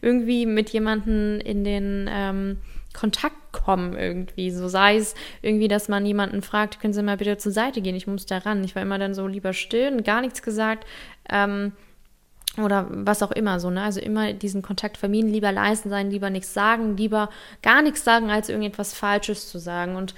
irgendwie 0.02 0.44
mit 0.44 0.68
jemandem 0.70 1.40
in 1.40 1.64
den 1.64 2.08
ähm, 2.12 2.58
Kontakt 2.94 3.52
kommen 3.52 3.96
irgendwie. 3.96 4.50
So 4.50 4.68
sei 4.68 4.96
es 4.96 5.14
irgendwie, 5.42 5.68
dass 5.68 5.88
man 5.88 6.06
jemanden 6.06 6.40
fragt, 6.40 6.80
können 6.80 6.94
Sie 6.94 7.02
mal 7.02 7.16
bitte 7.16 7.36
zur 7.36 7.52
Seite 7.52 7.82
gehen, 7.82 7.96
ich 7.96 8.06
muss 8.06 8.24
da 8.24 8.38
ran. 8.38 8.64
Ich 8.64 8.74
war 8.74 8.82
immer 8.82 8.98
dann 8.98 9.14
so 9.14 9.26
lieber 9.26 9.52
still 9.52 9.92
und 9.92 10.04
gar 10.04 10.22
nichts 10.22 10.42
gesagt. 10.42 10.86
Ähm, 11.28 11.72
oder 12.56 12.86
was 12.88 13.22
auch 13.22 13.32
immer 13.32 13.58
so, 13.58 13.70
ne? 13.70 13.82
Also 13.82 14.00
immer 14.00 14.32
diesen 14.32 14.62
Kontakt 14.62 14.96
vermieden, 14.96 15.32
lieber 15.32 15.50
leisten 15.50 15.90
sein, 15.90 16.10
lieber 16.10 16.30
nichts 16.30 16.54
sagen, 16.54 16.96
lieber 16.96 17.28
gar 17.62 17.82
nichts 17.82 18.04
sagen, 18.04 18.30
als 18.30 18.48
irgendetwas 18.48 18.94
Falsches 18.94 19.48
zu 19.48 19.58
sagen. 19.58 19.96
Und 19.96 20.14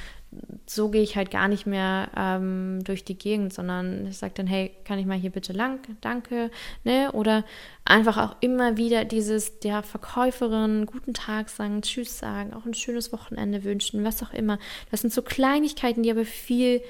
so 0.66 0.88
gehe 0.88 1.02
ich 1.02 1.16
halt 1.16 1.30
gar 1.30 1.48
nicht 1.48 1.66
mehr 1.66 2.10
ähm, 2.16 2.82
durch 2.84 3.04
die 3.04 3.16
Gegend, 3.16 3.52
sondern 3.52 4.06
ich 4.06 4.18
sage 4.18 4.34
dann, 4.36 4.46
hey, 4.46 4.72
kann 4.84 4.98
ich 4.98 5.06
mal 5.06 5.16
hier 5.16 5.30
bitte 5.30 5.52
lang, 5.52 5.80
danke, 6.00 6.50
ne? 6.84 7.12
Oder 7.12 7.44
einfach 7.84 8.18
auch 8.18 8.36
immer 8.40 8.76
wieder 8.76 9.04
dieses 9.04 9.60
der 9.60 9.82
Verkäuferin 9.82 10.86
guten 10.86 11.14
Tag 11.14 11.48
sagen, 11.48 11.82
Tschüss 11.82 12.18
sagen, 12.18 12.52
auch 12.52 12.66
ein 12.66 12.74
schönes 12.74 13.12
Wochenende 13.12 13.64
wünschen, 13.64 14.04
was 14.04 14.22
auch 14.22 14.32
immer. 14.32 14.58
Das 14.90 15.00
sind 15.00 15.12
so 15.12 15.22
Kleinigkeiten, 15.22 16.02
die 16.02 16.10
aber 16.10 16.24
viel 16.24 16.82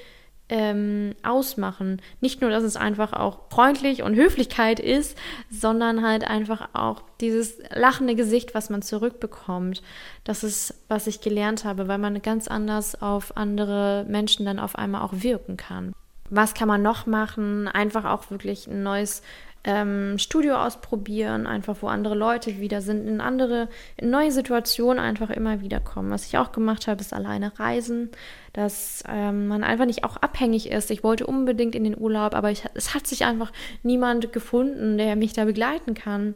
ähm, 0.49 1.13
ausmachen. 1.23 2.01
Nicht 2.21 2.41
nur, 2.41 2.49
dass 2.49 2.63
es 2.63 2.75
einfach 2.75 3.13
auch 3.13 3.39
freundlich 3.49 4.03
und 4.03 4.15
Höflichkeit 4.15 4.79
ist, 4.79 5.17
sondern 5.49 6.05
halt 6.05 6.25
einfach 6.25 6.69
auch 6.73 7.01
dieses 7.19 7.57
lachende 7.73 8.15
Gesicht, 8.15 8.55
was 8.55 8.69
man 8.69 8.81
zurückbekommt. 8.81 9.81
Das 10.23 10.43
ist, 10.43 10.73
was 10.87 11.07
ich 11.07 11.21
gelernt 11.21 11.65
habe, 11.65 11.87
weil 11.87 11.97
man 11.97 12.21
ganz 12.21 12.47
anders 12.47 13.01
auf 13.01 13.35
andere 13.35 14.05
Menschen 14.07 14.45
dann 14.45 14.59
auf 14.59 14.75
einmal 14.75 15.01
auch 15.01 15.13
wirken 15.13 15.57
kann. 15.57 15.93
Was 16.29 16.53
kann 16.53 16.67
man 16.67 16.81
noch 16.81 17.05
machen? 17.05 17.67
Einfach 17.67 18.05
auch 18.05 18.29
wirklich 18.31 18.67
ein 18.67 18.83
neues 18.83 19.21
ähm, 19.67 20.17
Studio 20.17 20.55
ausprobieren, 20.55 21.45
einfach 21.45 21.75
wo 21.81 21.87
andere 21.87 22.15
Leute 22.15 22.59
wieder 22.59 22.81
sind, 22.81 23.05
in 23.05 23.19
andere, 23.19 23.67
in 23.97 24.09
neue 24.09 24.31
Situationen 24.31 24.97
einfach 24.97 25.29
immer 25.29 25.59
wieder 25.59 25.81
kommen. 25.81 26.09
Was 26.09 26.25
ich 26.25 26.37
auch 26.37 26.53
gemacht 26.53 26.87
habe, 26.87 27.01
ist 27.01 27.13
alleine 27.13 27.59
reisen, 27.59 28.09
dass 28.53 29.03
ähm, 29.09 29.49
man 29.49 29.65
einfach 29.65 29.85
nicht 29.85 30.05
auch 30.05 30.15
abhängig 30.15 30.71
ist. 30.71 30.89
Ich 30.89 31.03
wollte 31.03 31.27
unbedingt 31.27 31.75
in 31.75 31.83
den 31.83 31.99
Urlaub, 31.99 32.33
aber 32.33 32.49
ich, 32.49 32.63
es 32.75 32.95
hat 32.95 33.07
sich 33.07 33.25
einfach 33.25 33.51
niemand 33.83 34.31
gefunden, 34.31 34.97
der 34.97 35.17
mich 35.17 35.33
da 35.33 35.43
begleiten 35.43 35.93
kann. 35.93 36.33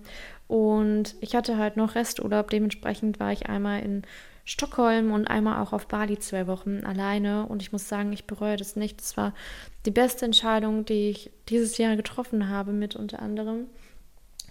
Und 0.50 1.15
ich 1.21 1.33
hatte 1.33 1.57
halt 1.57 1.77
noch 1.77 1.95
Resturlaub, 1.95 2.50
dementsprechend 2.50 3.21
war 3.21 3.31
ich 3.31 3.47
einmal 3.47 3.81
in 3.81 4.01
Stockholm 4.51 5.13
und 5.13 5.27
einmal 5.27 5.62
auch 5.62 5.72
auf 5.72 5.88
Bali 5.88 6.20
zwei 6.20 6.46
Wochen 6.46 6.84
alleine. 6.84 7.46
Und 7.46 7.62
ich 7.62 7.72
muss 7.72 7.88
sagen, 7.88 8.12
ich 8.12 8.25
bereue 8.25 8.58
das 8.58 8.75
nicht. 8.75 9.00
Das 9.00 9.15
war 9.15 9.34
die 9.86 9.91
beste 9.91 10.25
Entscheidung, 10.25 10.84
die 10.84 11.10
ich 11.10 11.31
dieses 11.48 11.77
Jahr 11.77 11.96
getroffen 11.96 12.50
habe, 12.50 12.74
mit 12.74 12.98
unter 12.98 13.22
anderem. 13.22 13.67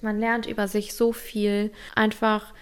Man 0.00 0.18
lernt 0.18 0.46
über 0.46 0.68
sich 0.68 0.94
so 0.94 1.12
viel. 1.12 1.70
Einfach, 1.94 2.54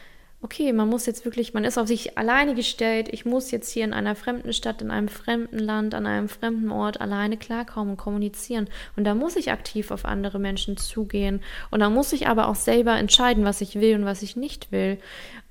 okay, 0.43 0.73
man 0.73 0.89
muss 0.89 1.07
jetzt 1.07 1.25
wirklich, 1.25 1.55
man 1.55 1.63
ist 1.63 1.79
auf 1.79 1.87
sich 1.87 2.19
alleine 2.19 2.57
gestellt. 2.57 3.09
Ich 3.13 3.25
muss 3.25 3.53
jetzt 3.53 3.71
hier 3.71 3.85
in 3.85 3.93
einer 3.93 4.17
fremden 4.17 4.53
Stadt, 4.53 4.83
in 4.83 4.91
einem 4.91 5.07
fremden 5.07 5.61
Land, 5.61 5.95
an 5.95 6.07
einem 6.07 6.29
fremden 6.29 6.73
Ort 6.73 7.01
alleine 7.01 7.37
klarkommen 7.37 7.91
und 7.91 7.99
kommunizieren. 7.99 8.69
Und 8.97 9.05
da 9.05 9.15
muss 9.15 9.37
ich 9.37 9.53
aktiv 9.53 9.93
auf 9.93 10.07
andere 10.07 10.41
Menschen 10.41 10.77
zugehen. 10.77 11.41
Und 11.71 11.79
da 11.79 11.89
muss 11.89 12.13
ich 12.13 12.27
aber 12.27 12.49
auch 12.49 12.57
selber 12.57 12.99
entscheiden, 12.99 13.45
was 13.45 13.61
ich 13.61 13.77
will 13.77 13.95
und 13.95 14.07
was 14.07 14.23
ich 14.23 14.35
nicht 14.35 14.73
will. 14.73 14.99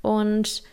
Und 0.01 0.63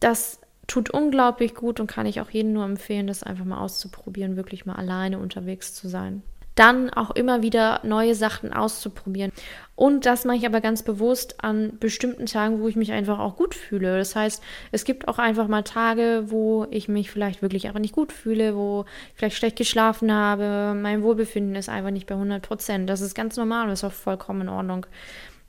das 0.00 0.40
tut 0.68 0.90
unglaublich 0.90 1.54
gut 1.54 1.80
und 1.80 1.86
kann 1.86 2.06
ich 2.06 2.20
auch 2.20 2.30
jedem 2.30 2.52
nur 2.52 2.64
empfehlen, 2.64 3.06
das 3.06 3.22
einfach 3.22 3.44
mal 3.44 3.58
auszuprobieren, 3.58 4.36
wirklich 4.36 4.66
mal 4.66 4.76
alleine 4.76 5.18
unterwegs 5.18 5.74
zu 5.74 5.88
sein. 5.88 6.22
Dann 6.54 6.90
auch 6.90 7.12
immer 7.12 7.40
wieder 7.40 7.80
neue 7.84 8.16
Sachen 8.16 8.52
auszuprobieren. 8.52 9.30
Und 9.76 10.06
das 10.06 10.24
mache 10.24 10.38
ich 10.38 10.46
aber 10.46 10.60
ganz 10.60 10.82
bewusst 10.82 11.36
an 11.42 11.78
bestimmten 11.78 12.26
Tagen, 12.26 12.60
wo 12.60 12.66
ich 12.66 12.74
mich 12.74 12.90
einfach 12.90 13.20
auch 13.20 13.36
gut 13.36 13.54
fühle. 13.54 13.96
Das 13.96 14.16
heißt, 14.16 14.42
es 14.72 14.84
gibt 14.84 15.06
auch 15.06 15.18
einfach 15.18 15.46
mal 15.46 15.62
Tage, 15.62 16.24
wo 16.26 16.66
ich 16.70 16.88
mich 16.88 17.12
vielleicht 17.12 17.42
wirklich 17.42 17.68
einfach 17.68 17.78
nicht 17.78 17.94
gut 17.94 18.12
fühle, 18.12 18.56
wo 18.56 18.86
ich 19.10 19.14
vielleicht 19.14 19.36
schlecht 19.36 19.56
geschlafen 19.56 20.12
habe. 20.12 20.74
Mein 20.74 21.04
Wohlbefinden 21.04 21.54
ist 21.54 21.68
einfach 21.68 21.92
nicht 21.92 22.08
bei 22.08 22.16
100 22.16 22.42
Prozent. 22.42 22.90
Das 22.90 23.02
ist 23.02 23.14
ganz 23.14 23.36
normal 23.36 23.68
und 23.68 23.72
ist 23.72 23.84
auch 23.84 23.92
vollkommen 23.92 24.42
in 24.42 24.48
Ordnung. 24.48 24.84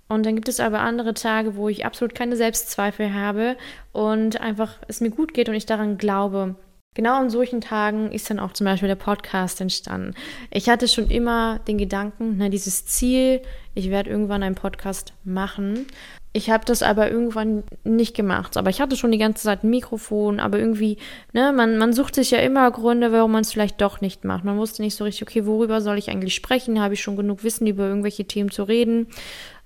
Und 0.10 0.26
dann 0.26 0.36
gibt 0.36 0.50
es 0.50 0.60
aber 0.60 0.80
andere 0.80 1.14
Tage, 1.14 1.56
wo 1.56 1.70
ich 1.70 1.86
absolut 1.86 2.16
keine 2.16 2.36
Selbstzweifel 2.36 3.14
habe 3.14 3.56
und 3.94 4.42
einfach 4.42 4.78
es 4.88 5.02
mir 5.02 5.12
gut 5.12 5.34
geht 5.34 5.50
und 5.50 5.56
ich 5.56 5.68
daran 5.68 5.98
glaube. 5.98 6.56
Genau 6.96 7.20
an 7.20 7.30
solchen 7.30 7.62
Tagen 7.62 8.12
ist 8.12 8.30
dann 8.30 8.40
auch 8.40 8.52
zum 8.52 8.66
Beispiel 8.66 8.88
der 8.88 8.96
Podcast 8.96 9.62
entstanden. 9.62 10.16
Ich 10.50 10.68
hatte 10.68 10.88
schon 10.88 11.10
immer 11.10 11.60
den 11.60 11.78
Gedanken, 11.78 12.38
ne, 12.38 12.50
dieses 12.50 12.88
Ziel, 12.88 13.42
ich 13.76 13.92
werde 13.92 14.10
irgendwann 14.10 14.42
einen 14.42 14.56
Podcast 14.56 15.14
machen. 15.24 15.86
Ich 16.34 16.50
habe 16.50 16.66
das 16.66 16.84
aber 16.84 17.10
irgendwann 17.10 17.64
nicht 17.84 18.16
gemacht. 18.16 18.58
Aber 18.58 18.70
ich 18.70 18.82
hatte 18.82 18.98
schon 18.98 19.12
die 19.12 19.18
ganze 19.18 19.44
Zeit 19.44 19.64
ein 19.64 19.70
Mikrofon, 19.70 20.40
aber 20.40 20.60
irgendwie, 20.60 20.98
ne, 21.34 21.54
man, 21.54 21.78
man 21.78 21.94
sucht 21.94 22.16
sich 22.16 22.32
ja 22.32 22.40
immer 22.40 22.70
Gründe, 22.72 23.12
warum 23.12 23.32
man 23.32 23.42
es 23.42 23.52
vielleicht 23.52 23.82
doch 23.82 24.02
nicht 24.02 24.26
macht. 24.26 24.44
Man 24.44 24.58
wusste 24.58 24.82
nicht 24.82 24.96
so 24.96 25.04
richtig, 25.04 25.28
okay, 25.28 25.46
worüber 25.46 25.82
soll 25.82 25.98
ich 25.98 26.10
eigentlich 26.10 26.36
sprechen? 26.36 26.82
Habe 26.82 26.96
ich 26.96 27.02
schon 27.02 27.16
genug 27.16 27.44
Wissen, 27.44 27.68
über 27.68 27.88
irgendwelche 27.88 28.26
Themen 28.26 28.52
zu 28.52 28.64
reden? 28.64 29.08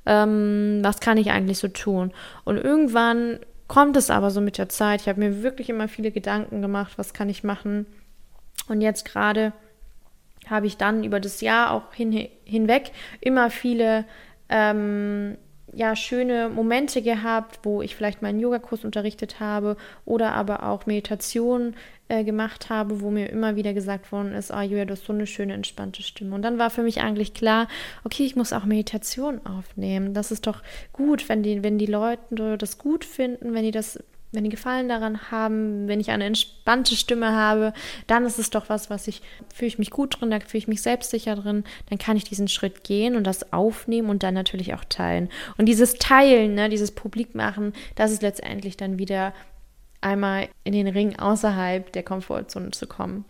Ähm, 0.06 0.80
was 0.82 1.00
kann 1.00 1.18
ich 1.18 1.32
eigentlich 1.32 1.60
so 1.60 1.68
tun? 1.68 2.12
Und 2.44 2.58
irgendwann 2.58 3.40
kommt 3.68 3.98
es 3.98 4.10
aber 4.10 4.32
so 4.32 4.42
mit 4.42 4.58
der 4.58 4.70
Zeit. 4.70 5.02
Ich 5.02 5.08
habe 5.08 5.20
mir 5.20 5.44
wirklich 5.44 5.70
immer 5.70 5.88
viele 5.88 6.12
Gedanken 6.12 6.62
gemacht, 6.62 6.94
was 6.98 7.14
kann 7.14 7.30
ich 7.30 7.44
machen. 7.44 7.86
Und 8.68 8.82
jetzt 8.82 9.06
gerade 9.06 9.54
habe 10.48 10.68
ich 10.68 10.78
dann 10.78 11.04
über 11.04 11.20
das 11.20 11.42
Jahr 11.42 11.72
auch 11.72 11.94
hin, 11.94 12.28
hinweg 12.44 12.92
immer 13.22 13.50
viele 13.50 14.06
ähm, 14.50 15.38
ja, 15.76 15.96
schöne 15.96 16.50
Momente 16.50 17.02
gehabt, 17.02 17.60
wo 17.64 17.82
ich 17.82 17.96
vielleicht 17.96 18.22
meinen 18.22 18.40
Yogakurs 18.40 18.86
unterrichtet 18.86 19.40
habe 19.40 19.78
oder 20.06 20.34
aber 20.34 20.64
auch 20.64 20.86
Meditation 20.86 21.76
äh, 22.10 22.24
gemacht 22.24 22.70
habe, 22.70 23.02
wo 23.02 23.10
mir 23.10 23.30
immer 23.30 23.56
wieder 23.56 23.74
gesagt 23.74 24.12
worden 24.12 24.34
ist, 24.34 24.52
ah 24.52 24.62
Julia, 24.62 24.86
du 24.86 24.94
hast 24.94 25.06
so 25.06 25.14
eine 25.14 25.26
schöne, 25.26 25.54
entspannte 25.54 26.04
Stimme. 26.04 26.36
Und 26.36 26.42
dann 26.42 26.60
war 26.60 26.70
für 26.70 26.84
mich 26.84 27.02
eigentlich 27.02 27.34
klar, 27.34 27.68
okay, 28.04 28.24
ich 28.24 28.36
muss 28.36 28.54
auch 28.54 28.66
Meditation 28.66 29.46
aufnehmen. 29.46 30.14
Das 30.14 30.32
ist 30.32 30.46
doch 30.46 30.62
gut, 30.92 31.28
wenn 31.30 31.44
die, 31.44 31.64
wenn 31.64 31.78
die 31.78 31.86
Leute 31.86 32.58
das 32.58 32.78
gut 32.78 33.06
finden, 33.06 33.54
wenn 33.54 33.64
die 33.64 33.72
das 33.72 34.00
wenn 34.34 34.44
die 34.44 34.50
Gefallen 34.50 34.90
daran 34.90 35.32
haben, 35.32 35.88
wenn 35.88 36.00
ich 36.00 36.10
eine 36.10 36.26
entspannte 36.26 36.96
Stimme 36.96 37.32
habe, 37.34 37.72
dann 38.08 38.26
ist 38.26 38.40
es 38.40 38.50
doch 38.50 38.68
was, 38.68 38.90
was 38.90 39.08
ich, 39.08 39.22
fühle 39.54 39.68
ich 39.68 39.80
mich 39.80 39.92
gut 39.92 40.20
drin, 40.20 40.32
da 40.32 40.40
fühle 40.40 40.58
ich 40.58 40.68
mich 40.68 40.82
selbstsicher 40.82 41.36
drin, 41.36 41.64
dann 41.90 42.00
kann 42.00 42.18
ich 42.18 42.24
diesen 42.24 42.48
Schritt 42.48 42.84
gehen 42.84 43.16
und 43.16 43.26
das 43.26 43.54
aufnehmen 43.54 44.10
und 44.10 44.24
dann 44.24 44.34
natürlich 44.34 44.74
auch 44.74 44.84
teilen. 44.86 45.30
Und 45.58 45.68
dieses 45.68 45.94
Teilen, 45.96 46.56
ne, 46.56 46.68
dieses 46.70 46.92
Publik 46.92 47.36
machen, 47.36 47.74
das 47.96 48.12
ist 48.12 48.24
letztendlich 48.24 48.76
dann 48.76 48.98
wieder 48.98 49.34
einmal 50.02 50.50
in 50.64 50.74
den 50.74 50.88
Ring 50.88 51.18
außerhalb 51.18 51.94
der 51.94 52.04
Komfortzone 52.04 52.72
zu 52.72 52.88
kommen. 52.88 53.26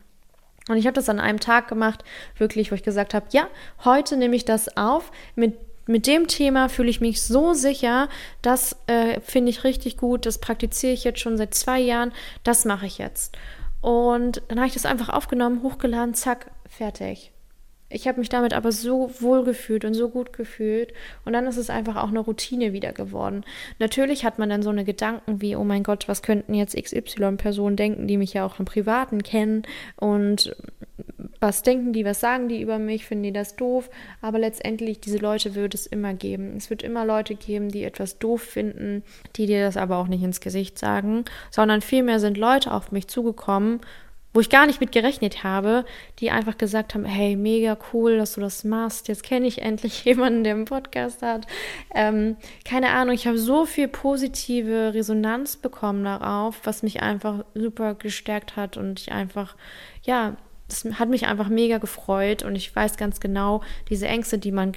Und 0.70 0.78
ich 0.78 0.86
habe 0.86 0.96
das 0.96 1.10
an 1.10 1.20
einem 1.20 1.42
Tag 1.42 1.68
gemacht, 1.68 2.06
wirklich, 2.38 2.72
wo 2.72 2.76
ich 2.76 2.84
gesagt 2.84 3.14
habe, 3.14 3.26
ja, 3.32 3.48
heute 3.84 4.16
nehme 4.16 4.36
ich 4.36 4.46
das 4.46 4.78
auf 4.78 5.12
mit 5.36 5.56
mit 5.86 6.08
dem 6.08 6.28
Thema 6.28 6.70
fühle 6.70 6.90
ich 6.90 7.02
mich 7.02 7.22
so 7.22 7.54
sicher, 7.54 8.10
das 8.42 8.78
äh, 8.88 9.20
finde 9.22 9.50
ich 9.50 9.64
richtig 9.64 9.98
gut, 9.98 10.26
das 10.26 10.38
praktiziere 10.38 10.94
ich 10.94 11.04
jetzt 11.04 11.20
schon 11.20 11.38
seit 11.38 11.54
zwei 11.54 11.80
Jahren, 11.80 12.14
das 12.44 12.66
mache 12.66 12.86
ich 12.86 12.98
jetzt. 12.98 13.38
Und 13.82 14.42
dann 14.48 14.60
habe 14.60 14.68
ich 14.68 14.74
das 14.74 14.86
einfach 14.86 15.10
aufgenommen, 15.10 15.62
hochgeladen, 15.62 16.14
zack, 16.14 16.52
fertig. 16.70 17.32
Ich 17.90 18.08
habe 18.08 18.20
mich 18.20 18.30
damit 18.30 18.54
aber 18.54 18.72
so 18.72 19.12
wohl 19.20 19.44
gefühlt 19.44 19.86
und 19.86 19.94
so 19.94 20.10
gut 20.10 20.34
gefühlt. 20.34 20.94
Und 21.26 21.34
dann 21.34 21.46
ist 21.46 21.58
es 21.58 21.70
einfach 21.70 21.96
auch 21.96 22.10
eine 22.10 22.20
Routine 22.20 22.74
wieder 22.74 22.92
geworden. 22.92 23.44
Natürlich 23.78 24.26
hat 24.26 24.40
man 24.40 24.50
dann 24.50 24.64
so 24.64 24.72
eine 24.72 24.84
Gedanken 24.84 25.42
wie, 25.42 25.56
oh 25.56 25.64
mein 25.64 25.84
Gott, 25.84 26.08
was 26.08 26.24
könnten 26.24 26.56
jetzt 26.56 26.76
XY-Personen 26.76 27.76
denken, 27.76 28.08
die 28.08 28.18
mich 28.18 28.34
ja 28.34 28.46
auch 28.46 28.60
im 28.60 28.66
Privaten 28.66 29.22
kennen. 29.22 29.64
Und 29.96 30.56
was 31.40 31.62
denken 31.62 31.94
die, 31.94 32.06
was 32.06 32.20
sagen 32.20 32.48
die 32.48 32.62
über 32.62 32.80
mich, 32.80 33.06
finden 33.06 33.26
die 33.26 33.34
das 33.34 33.56
doof. 33.56 33.90
Aber 34.22 34.40
letztendlich, 34.40 35.00
diese 35.00 35.18
Leute 35.18 35.54
wird 35.54 35.76
es 35.76 35.86
immer 35.86 36.14
geben. 36.14 36.56
Es 36.58 36.70
wird 36.70 36.84
immer 36.84 37.06
Leute 37.06 37.36
geben, 37.36 37.70
die 37.70 37.84
etwas 37.84 38.18
doof 38.18 38.42
finden, 38.42 39.04
die 39.36 39.46
dir 39.46 39.64
das 39.64 39.78
aber 39.78 39.98
auch 39.98 40.08
nicht 40.08 40.24
ins 40.24 40.42
Gesicht 40.42 40.80
sagen, 40.80 41.26
sondern 41.52 41.82
vielmehr 41.82 42.20
sind 42.20 42.38
Leute 42.38 42.72
auf 42.72 42.92
mich 42.92 43.08
zugekommen 43.08 43.82
wo 44.34 44.40
ich 44.40 44.50
gar 44.50 44.66
nicht 44.66 44.82
mit 44.82 44.92
gerechnet 44.92 45.44
habe, 45.44 45.86
die 46.20 46.32
einfach 46.32 46.58
gesagt 46.58 46.96
haben, 46.96 47.06
hey, 47.06 47.36
mega 47.36 47.78
cool, 47.94 48.18
dass 48.18 48.34
du 48.34 48.42
das 48.42 48.64
machst. 48.64 49.08
Jetzt 49.08 49.24
kenne 49.24 49.48
ich 49.48 49.62
endlich 49.62 50.04
jemanden, 50.06 50.44
der 50.44 50.56
einen 50.56 50.66
Podcast 50.66 51.22
hat. 51.22 51.46
Ähm, 51.94 52.36
keine 52.66 52.90
Ahnung, 52.90 53.14
ich 53.14 53.28
habe 53.28 53.38
so 53.38 53.66
viel 53.66 53.88
positive 53.88 54.94
Resonanz 54.94 55.58
bekommen 55.58 56.04
darauf, 56.04 56.62
was 56.64 56.84
mich 56.84 57.02
einfach 57.02 57.46
super 57.54 57.94
gestärkt 57.94 58.56
hat 58.56 58.76
und 58.76 59.00
ich 59.00 59.12
einfach, 59.12 59.56
ja, 60.02 60.36
das 60.68 60.86
hat 60.98 61.10
mich 61.10 61.28
einfach 61.28 61.50
mega 61.50 61.78
gefreut 61.78 62.42
und 62.42 62.56
ich 62.56 62.76
weiß 62.76 62.98
ganz 62.98 63.20
genau, 63.20 63.62
diese 63.90 64.08
Ängste, 64.08 64.40
die 64.40 64.52
man 64.52 64.74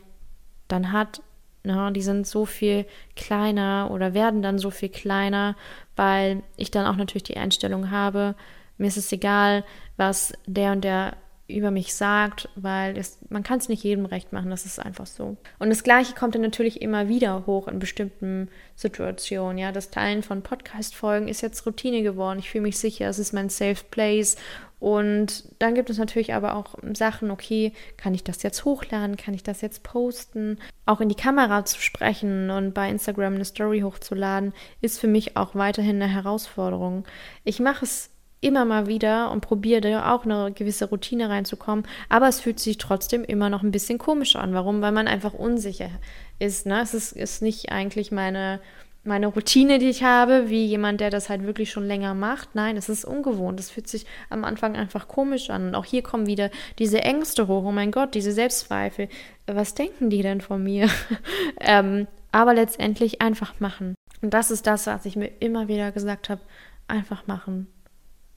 dann 0.68 0.92
hat, 0.92 1.22
na, 1.62 1.86
ne, 1.86 1.92
die 1.92 2.02
sind 2.02 2.26
so 2.26 2.44
viel 2.44 2.86
kleiner 3.16 3.88
oder 3.90 4.14
werden 4.14 4.42
dann 4.42 4.58
so 4.58 4.70
viel 4.70 4.88
kleiner, 4.88 5.56
weil 5.96 6.42
ich 6.56 6.70
dann 6.70 6.86
auch 6.86 6.96
natürlich 6.96 7.24
die 7.24 7.36
Einstellung 7.36 7.90
habe, 7.90 8.34
mir 8.78 8.88
ist 8.88 8.96
es 8.96 9.12
egal, 9.12 9.64
was 9.96 10.32
der 10.46 10.72
und 10.72 10.84
der 10.84 11.16
über 11.48 11.70
mich 11.70 11.94
sagt, 11.94 12.48
weil 12.56 12.98
es, 12.98 13.18
man 13.28 13.44
kann 13.44 13.58
es 13.58 13.68
nicht 13.68 13.84
jedem 13.84 14.04
recht 14.04 14.32
machen, 14.32 14.50
das 14.50 14.66
ist 14.66 14.80
einfach 14.80 15.06
so. 15.06 15.36
Und 15.58 15.70
das 15.70 15.84
Gleiche 15.84 16.14
kommt 16.14 16.34
dann 16.34 16.42
natürlich 16.42 16.82
immer 16.82 17.08
wieder 17.08 17.46
hoch 17.46 17.68
in 17.68 17.78
bestimmten 17.78 18.48
Situationen. 18.74 19.58
Ja, 19.58 19.70
das 19.70 19.90
Teilen 19.90 20.24
von 20.24 20.42
Podcast-Folgen 20.42 21.28
ist 21.28 21.42
jetzt 21.42 21.64
Routine 21.64 22.02
geworden. 22.02 22.40
Ich 22.40 22.50
fühle 22.50 22.62
mich 22.62 22.78
sicher, 22.78 23.08
es 23.08 23.20
ist 23.20 23.32
mein 23.32 23.48
Safe 23.48 23.84
Place. 23.90 24.36
Und 24.80 25.44
dann 25.60 25.74
gibt 25.74 25.88
es 25.88 25.98
natürlich 25.98 26.34
aber 26.34 26.56
auch 26.56 26.74
Sachen, 26.94 27.30
okay, 27.30 27.72
kann 27.96 28.12
ich 28.12 28.24
das 28.24 28.42
jetzt 28.42 28.64
hochladen, 28.64 29.16
kann 29.16 29.32
ich 29.32 29.42
das 29.42 29.60
jetzt 29.60 29.84
posten? 29.84 30.58
Auch 30.84 31.00
in 31.00 31.08
die 31.08 31.14
Kamera 31.14 31.64
zu 31.64 31.80
sprechen 31.80 32.50
und 32.50 32.74
bei 32.74 32.90
Instagram 32.90 33.36
eine 33.36 33.44
Story 33.44 33.80
hochzuladen, 33.80 34.52
ist 34.80 34.98
für 34.98 35.08
mich 35.08 35.36
auch 35.36 35.54
weiterhin 35.54 36.02
eine 36.02 36.12
Herausforderung. 36.12 37.04
Ich 37.44 37.60
mache 37.60 37.84
es 37.84 38.10
immer 38.46 38.64
mal 38.64 38.86
wieder 38.86 39.32
und 39.32 39.40
probiere 39.40 39.80
da 39.80 40.14
auch 40.14 40.24
eine 40.24 40.52
gewisse 40.52 40.88
Routine 40.88 41.28
reinzukommen. 41.28 41.84
Aber 42.08 42.28
es 42.28 42.40
fühlt 42.40 42.60
sich 42.60 42.78
trotzdem 42.78 43.24
immer 43.24 43.50
noch 43.50 43.64
ein 43.64 43.72
bisschen 43.72 43.98
komisch 43.98 44.36
an. 44.36 44.54
Warum? 44.54 44.82
Weil 44.82 44.92
man 44.92 45.08
einfach 45.08 45.34
unsicher 45.34 45.90
ist. 46.38 46.64
Ne? 46.64 46.80
Es 46.80 46.94
ist, 46.94 47.10
ist 47.12 47.42
nicht 47.42 47.72
eigentlich 47.72 48.12
meine, 48.12 48.60
meine 49.02 49.26
Routine, 49.26 49.80
die 49.80 49.88
ich 49.88 50.04
habe, 50.04 50.48
wie 50.48 50.64
jemand, 50.64 51.00
der 51.00 51.10
das 51.10 51.28
halt 51.28 51.42
wirklich 51.42 51.72
schon 51.72 51.88
länger 51.88 52.14
macht. 52.14 52.54
Nein, 52.54 52.76
es 52.76 52.88
ist 52.88 53.04
ungewohnt. 53.04 53.58
Es 53.58 53.70
fühlt 53.70 53.88
sich 53.88 54.06
am 54.30 54.44
Anfang 54.44 54.76
einfach 54.76 55.08
komisch 55.08 55.50
an. 55.50 55.66
Und 55.66 55.74
auch 55.74 55.84
hier 55.84 56.02
kommen 56.02 56.26
wieder 56.26 56.50
diese 56.78 57.02
Ängste 57.02 57.48
hoch. 57.48 57.64
Oh 57.64 57.72
mein 57.72 57.90
Gott, 57.90 58.14
diese 58.14 58.30
Selbstzweifel. 58.30 59.08
Was 59.46 59.74
denken 59.74 60.08
die 60.08 60.22
denn 60.22 60.40
von 60.40 60.62
mir? 60.62 60.88
ähm, 61.60 62.06
aber 62.30 62.54
letztendlich 62.54 63.20
einfach 63.22 63.58
machen. 63.58 63.96
Und 64.22 64.34
das 64.34 64.52
ist 64.52 64.68
das, 64.68 64.86
was 64.86 65.04
ich 65.04 65.16
mir 65.16 65.32
immer 65.40 65.66
wieder 65.66 65.90
gesagt 65.90 66.28
habe. 66.28 66.42
Einfach 66.86 67.26
machen. 67.26 67.66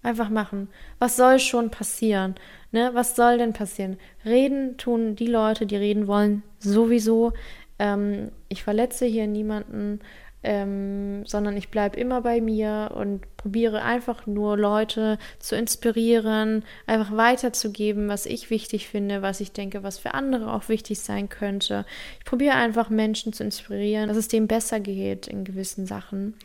Einfach 0.01 0.29
machen. 0.29 0.69
Was 0.97 1.17
soll 1.17 1.39
schon 1.39 1.71
passieren? 1.71 2.35
Ne? 2.71 2.91
Was 2.93 3.15
soll 3.15 3.37
denn 3.37 3.53
passieren? 3.53 3.97
Reden 4.23 4.77
tun 4.77 5.15
die 5.15 5.27
Leute, 5.27 5.65
die 5.65 5.75
reden 5.75 6.07
wollen, 6.07 6.43
sowieso. 6.59 7.33
Ähm, 7.79 8.31
ich 8.47 8.63
verletze 8.63 9.05
hier 9.05 9.27
niemanden, 9.27 9.99
ähm, 10.41 11.25
sondern 11.25 11.57
ich 11.57 11.69
bleibe 11.69 11.99
immer 11.99 12.21
bei 12.21 12.39
mir 12.39 12.91
und 12.95 13.23
probiere 13.35 13.81
einfach 13.81 14.25
nur 14.25 14.57
Leute 14.57 15.17
zu 15.39 15.55
inspirieren, 15.55 16.63
einfach 16.87 17.15
weiterzugeben, 17.15 18.07
was 18.07 18.25
ich 18.25 18.49
wichtig 18.49 18.87
finde, 18.87 19.21
was 19.21 19.41
ich 19.41 19.51
denke, 19.51 19.83
was 19.83 19.97
für 19.97 20.13
andere 20.13 20.53
auch 20.53 20.69
wichtig 20.69 21.01
sein 21.01 21.27
könnte. 21.27 21.85
Ich 22.19 22.25
probiere 22.25 22.55
einfach 22.55 22.89
Menschen 22.89 23.33
zu 23.33 23.43
inspirieren, 23.43 24.07
dass 24.07 24.17
es 24.17 24.29
denen 24.29 24.47
besser 24.47 24.79
geht 24.79 25.27
in 25.27 25.43
gewissen 25.43 25.85
Sachen. 25.85 26.35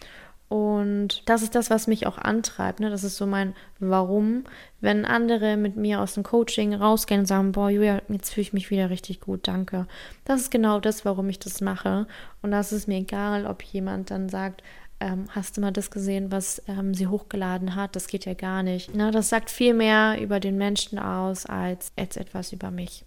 Und 0.54 1.28
das 1.28 1.42
ist 1.42 1.56
das, 1.56 1.68
was 1.68 1.88
mich 1.88 2.06
auch 2.06 2.16
antreibt. 2.16 2.78
Ne? 2.78 2.88
Das 2.88 3.02
ist 3.02 3.16
so 3.16 3.26
mein 3.26 3.56
Warum. 3.80 4.44
Wenn 4.80 5.04
andere 5.04 5.56
mit 5.56 5.74
mir 5.74 6.00
aus 6.00 6.14
dem 6.14 6.22
Coaching 6.22 6.74
rausgehen 6.74 7.22
und 7.22 7.26
sagen, 7.26 7.50
boah, 7.50 7.70
Julia, 7.70 8.02
jetzt 8.08 8.32
fühle 8.32 8.42
ich 8.42 8.52
mich 8.52 8.70
wieder 8.70 8.88
richtig 8.88 9.18
gut, 9.18 9.48
danke. 9.48 9.88
Das 10.24 10.42
ist 10.42 10.52
genau 10.52 10.78
das, 10.78 11.04
warum 11.04 11.28
ich 11.28 11.40
das 11.40 11.60
mache. 11.60 12.06
Und 12.40 12.52
das 12.52 12.70
ist 12.70 12.86
mir 12.86 12.98
egal, 12.98 13.46
ob 13.46 13.64
jemand 13.64 14.12
dann 14.12 14.28
sagt, 14.28 14.62
ähm, 15.00 15.24
hast 15.30 15.56
du 15.56 15.60
mal 15.60 15.72
das 15.72 15.90
gesehen, 15.90 16.30
was 16.30 16.62
ähm, 16.68 16.94
sie 16.94 17.08
hochgeladen 17.08 17.74
hat? 17.74 17.96
Das 17.96 18.06
geht 18.06 18.24
ja 18.24 18.34
gar 18.34 18.62
nicht. 18.62 18.94
Ne? 18.94 19.10
Das 19.10 19.30
sagt 19.30 19.50
viel 19.50 19.74
mehr 19.74 20.22
über 20.22 20.38
den 20.38 20.56
Menschen 20.56 21.00
aus 21.00 21.46
als 21.46 21.90
jetzt 21.98 22.16
etwas 22.16 22.52
über 22.52 22.70
mich. 22.70 23.04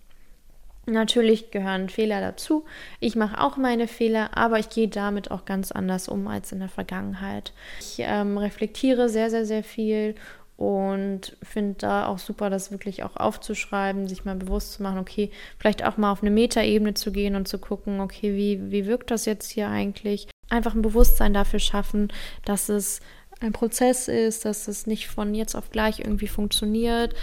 Natürlich 0.90 1.52
gehören 1.52 1.90
Fehler 1.90 2.22
dazu. 2.22 2.64
Ich 3.02 3.18
mache 3.18 3.42
auch 3.42 3.58
meine 3.58 3.90
Fehler, 3.90 4.38
aber 4.38 4.58
ich 4.58 4.70
gehe 4.70 4.88
damit 4.88 5.32
auch 5.32 5.44
ganz 5.44 5.74
anders 5.74 6.08
um 6.08 6.28
als 6.30 6.54
in 6.54 6.60
der 6.60 6.70
Vergangenheit. 6.70 7.52
Ich 7.82 7.98
ähm, 8.00 8.38
reflektiere 8.38 9.10
sehr, 9.10 9.30
sehr, 9.30 9.46
sehr 9.46 9.66
viel 9.66 10.16
und 10.56 11.36
finde 11.44 11.76
da 11.80 12.08
auch 12.08 12.20
super, 12.20 12.50
das 12.50 12.72
wirklich 12.72 13.04
auch 13.04 13.18
aufzuschreiben, 13.18 14.08
sich 14.08 14.24
mal 14.24 14.36
bewusst 14.36 14.74
zu 14.74 14.84
machen, 14.84 14.98
okay, 14.98 15.30
vielleicht 15.60 15.84
auch 15.86 15.98
mal 15.98 16.12
auf 16.12 16.24
eine 16.24 16.32
Metaebene 16.32 16.94
zu 16.94 17.12
gehen 17.12 17.36
und 17.36 17.50
zu 17.50 17.60
gucken, 17.60 18.00
okay, 18.00 18.36
wie, 18.36 18.72
wie 18.72 18.86
wirkt 18.86 19.12
das 19.12 19.26
jetzt 19.26 19.52
hier 19.52 19.68
eigentlich? 19.68 20.28
Einfach 20.50 20.74
ein 20.74 20.82
Bewusstsein 20.82 21.34
dafür 21.34 21.60
schaffen, 21.60 22.14
dass 22.46 22.70
es 22.70 23.02
ein 23.42 23.52
Prozess 23.52 24.08
ist, 24.08 24.46
dass 24.46 24.68
es 24.70 24.88
nicht 24.88 25.10
von 25.10 25.36
jetzt 25.36 25.54
auf 25.54 25.70
gleich 25.70 26.00
irgendwie 26.00 26.28
funktioniert, 26.28 27.14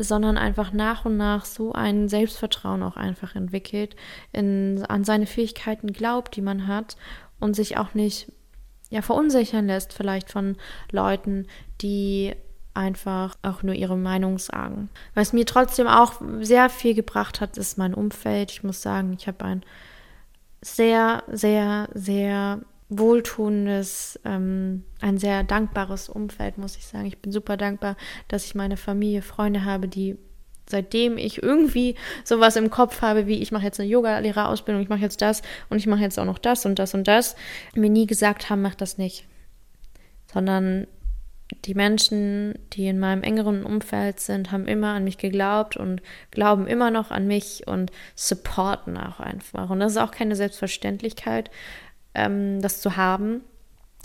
sondern 0.00 0.36
einfach 0.36 0.72
nach 0.72 1.04
und 1.04 1.16
nach 1.16 1.44
so 1.44 1.72
ein 1.72 2.08
Selbstvertrauen 2.08 2.82
auch 2.82 2.96
einfach 2.96 3.34
entwickelt, 3.34 3.96
in, 4.32 4.84
an 4.86 5.04
seine 5.04 5.26
Fähigkeiten 5.26 5.92
glaubt, 5.92 6.36
die 6.36 6.42
man 6.42 6.66
hat 6.66 6.96
und 7.40 7.54
sich 7.54 7.76
auch 7.76 7.94
nicht 7.94 8.32
ja 8.90 9.02
verunsichern 9.02 9.66
lässt 9.66 9.92
vielleicht 9.92 10.30
von 10.30 10.56
Leuten, 10.90 11.46
die 11.80 12.34
einfach 12.74 13.36
auch 13.42 13.62
nur 13.62 13.74
ihre 13.74 13.96
Meinung 13.96 14.38
sagen. 14.38 14.90
Was 15.14 15.32
mir 15.32 15.46
trotzdem 15.46 15.86
auch 15.86 16.20
sehr 16.40 16.68
viel 16.68 16.94
gebracht 16.94 17.40
hat, 17.40 17.56
ist 17.56 17.78
mein 17.78 17.94
Umfeld. 17.94 18.50
Ich 18.50 18.64
muss 18.64 18.82
sagen, 18.82 19.14
ich 19.16 19.28
habe 19.28 19.44
ein 19.44 19.62
sehr, 20.60 21.22
sehr, 21.28 21.88
sehr 21.94 22.60
wohltuendes, 22.88 24.20
ähm, 24.24 24.84
ein 25.00 25.18
sehr 25.18 25.42
dankbares 25.42 26.08
Umfeld, 26.08 26.58
muss 26.58 26.76
ich 26.76 26.86
sagen. 26.86 27.06
Ich 27.06 27.18
bin 27.18 27.32
super 27.32 27.56
dankbar, 27.56 27.96
dass 28.28 28.44
ich 28.44 28.54
meine 28.54 28.76
Familie, 28.76 29.22
Freunde 29.22 29.64
habe, 29.64 29.88
die 29.88 30.16
seitdem 30.66 31.18
ich 31.18 31.42
irgendwie 31.42 31.94
sowas 32.24 32.56
im 32.56 32.70
Kopf 32.70 33.02
habe, 33.02 33.26
wie 33.26 33.42
ich 33.42 33.52
mache 33.52 33.64
jetzt 33.64 33.80
eine 33.80 33.88
Yoga-Lehrerausbildung, 33.88 34.82
ich 34.82 34.88
mache 34.88 35.00
jetzt 35.00 35.20
das 35.20 35.42
und 35.68 35.78
ich 35.78 35.86
mache 35.86 36.00
jetzt 36.00 36.18
auch 36.18 36.24
noch 36.24 36.38
das 36.38 36.64
und 36.64 36.78
das 36.78 36.94
und 36.94 37.06
das, 37.06 37.36
mir 37.74 37.90
nie 37.90 38.06
gesagt 38.06 38.48
haben, 38.48 38.62
mach 38.62 38.74
das 38.74 38.98
nicht. 38.98 39.26
Sondern 40.32 40.86
die 41.66 41.74
Menschen, 41.74 42.58
die 42.72 42.86
in 42.86 42.98
meinem 42.98 43.22
engeren 43.22 43.64
Umfeld 43.64 44.20
sind, 44.20 44.50
haben 44.50 44.66
immer 44.66 44.94
an 44.94 45.04
mich 45.04 45.18
geglaubt 45.18 45.76
und 45.76 46.00
glauben 46.30 46.66
immer 46.66 46.90
noch 46.90 47.10
an 47.10 47.26
mich 47.26 47.66
und 47.66 47.92
supporten 48.14 48.96
auch 48.96 49.20
einfach. 49.20 49.70
Und 49.70 49.80
das 49.80 49.92
ist 49.92 49.98
auch 49.98 50.10
keine 50.10 50.36
Selbstverständlichkeit, 50.36 51.50
ähm, 52.14 52.60
das 52.60 52.80
zu 52.80 52.96
haben. 52.96 53.42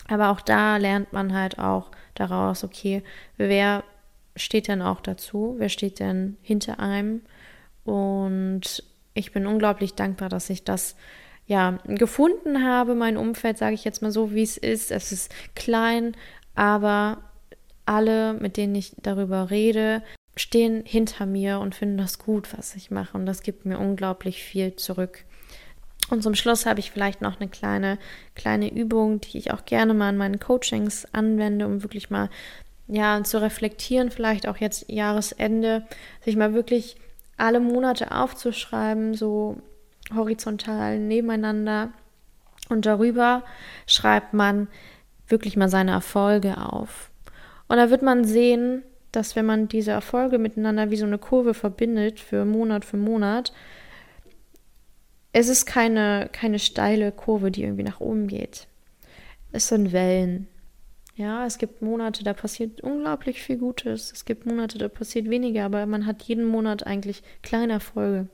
Aber 0.07 0.29
auch 0.29 0.41
da 0.41 0.77
lernt 0.77 1.13
man 1.13 1.33
halt 1.33 1.59
auch 1.59 1.91
daraus, 2.15 2.63
okay, 2.63 3.03
wer 3.37 3.83
steht 4.35 4.67
denn 4.67 4.81
auch 4.81 5.01
dazu? 5.01 5.55
Wer 5.57 5.69
steht 5.69 5.99
denn 5.99 6.37
hinter 6.41 6.79
einem? 6.79 7.21
Und 7.83 8.83
ich 9.13 9.31
bin 9.31 9.45
unglaublich 9.45 9.93
dankbar, 9.95 10.29
dass 10.29 10.49
ich 10.49 10.63
das 10.63 10.95
ja 11.45 11.77
gefunden 11.85 12.63
habe. 12.63 12.95
Mein 12.95 13.17
Umfeld, 13.17 13.57
sage 13.57 13.73
ich 13.73 13.83
jetzt 13.83 14.01
mal 14.01 14.11
so, 14.11 14.33
wie 14.33 14.43
es 14.43 14.57
ist. 14.57 14.91
Es 14.91 15.11
ist 15.11 15.33
klein, 15.55 16.15
aber 16.55 17.23
alle, 17.85 18.33
mit 18.33 18.57
denen 18.57 18.75
ich 18.75 18.93
darüber 19.01 19.49
rede, 19.49 20.03
stehen 20.35 20.83
hinter 20.85 21.25
mir 21.25 21.59
und 21.59 21.75
finden 21.75 21.97
das 21.97 22.19
gut, 22.19 22.55
was 22.57 22.75
ich 22.75 22.91
mache. 22.91 23.17
Und 23.17 23.25
das 23.25 23.41
gibt 23.41 23.65
mir 23.65 23.79
unglaublich 23.79 24.43
viel 24.43 24.75
zurück. 24.75 25.25
Und 26.09 26.23
zum 26.23 26.35
Schluss 26.35 26.65
habe 26.65 26.79
ich 26.79 26.91
vielleicht 26.91 27.21
noch 27.21 27.39
eine 27.39 27.49
kleine, 27.49 27.97
kleine 28.35 28.73
Übung, 28.73 29.21
die 29.21 29.37
ich 29.37 29.51
auch 29.51 29.65
gerne 29.65 29.93
mal 29.93 30.09
in 30.09 30.17
meinen 30.17 30.39
Coachings 30.39 31.07
anwende, 31.13 31.65
um 31.65 31.83
wirklich 31.83 32.09
mal 32.09 32.29
ja, 32.87 33.23
zu 33.23 33.39
reflektieren, 33.41 34.09
vielleicht 34.09 34.47
auch 34.47 34.57
jetzt 34.57 34.89
Jahresende, 34.89 35.83
sich 36.25 36.35
mal 36.35 36.53
wirklich 36.53 36.95
alle 37.37 37.59
Monate 37.59 38.11
aufzuschreiben, 38.11 39.13
so 39.13 39.57
horizontal 40.13 40.99
nebeneinander. 40.99 41.91
Und 42.69 42.85
darüber 42.85 43.43
schreibt 43.85 44.33
man 44.33 44.67
wirklich 45.27 45.55
mal 45.55 45.69
seine 45.69 45.91
Erfolge 45.91 46.57
auf. 46.57 47.11
Und 47.67 47.77
da 47.77 47.91
wird 47.91 48.01
man 48.01 48.25
sehen, 48.25 48.83
dass 49.11 49.35
wenn 49.35 49.45
man 49.45 49.67
diese 49.67 49.91
Erfolge 49.91 50.39
miteinander 50.39 50.89
wie 50.89 50.97
so 50.97 51.05
eine 51.05 51.17
Kurve 51.17 51.53
verbindet, 51.53 52.19
für 52.19 52.45
Monat 52.45 52.85
für 52.85 52.97
Monat, 52.97 53.53
es 55.31 55.47
ist 55.47 55.65
keine, 55.65 56.29
keine 56.31 56.59
steile 56.59 57.11
Kurve, 57.11 57.51
die 57.51 57.63
irgendwie 57.63 57.83
nach 57.83 57.99
oben 57.99 58.27
geht. 58.27 58.67
Es 59.51 59.67
sind 59.67 59.91
Wellen. 59.91 60.47
Ja, 61.15 61.45
es 61.45 61.57
gibt 61.57 61.81
Monate, 61.81 62.23
da 62.23 62.33
passiert 62.33 62.79
unglaublich 62.81 63.41
viel 63.41 63.57
Gutes. 63.57 64.11
Es 64.13 64.23
gibt 64.23 64.45
Monate, 64.45 64.77
da 64.77 64.87
passiert 64.87 65.29
weniger, 65.29 65.65
aber 65.65 65.85
man 65.85 66.05
hat 66.05 66.23
jeden 66.23 66.45
Monat 66.45 66.87
eigentlich 66.87 67.23
kleine 67.43 67.73
Erfolge. 67.73 68.27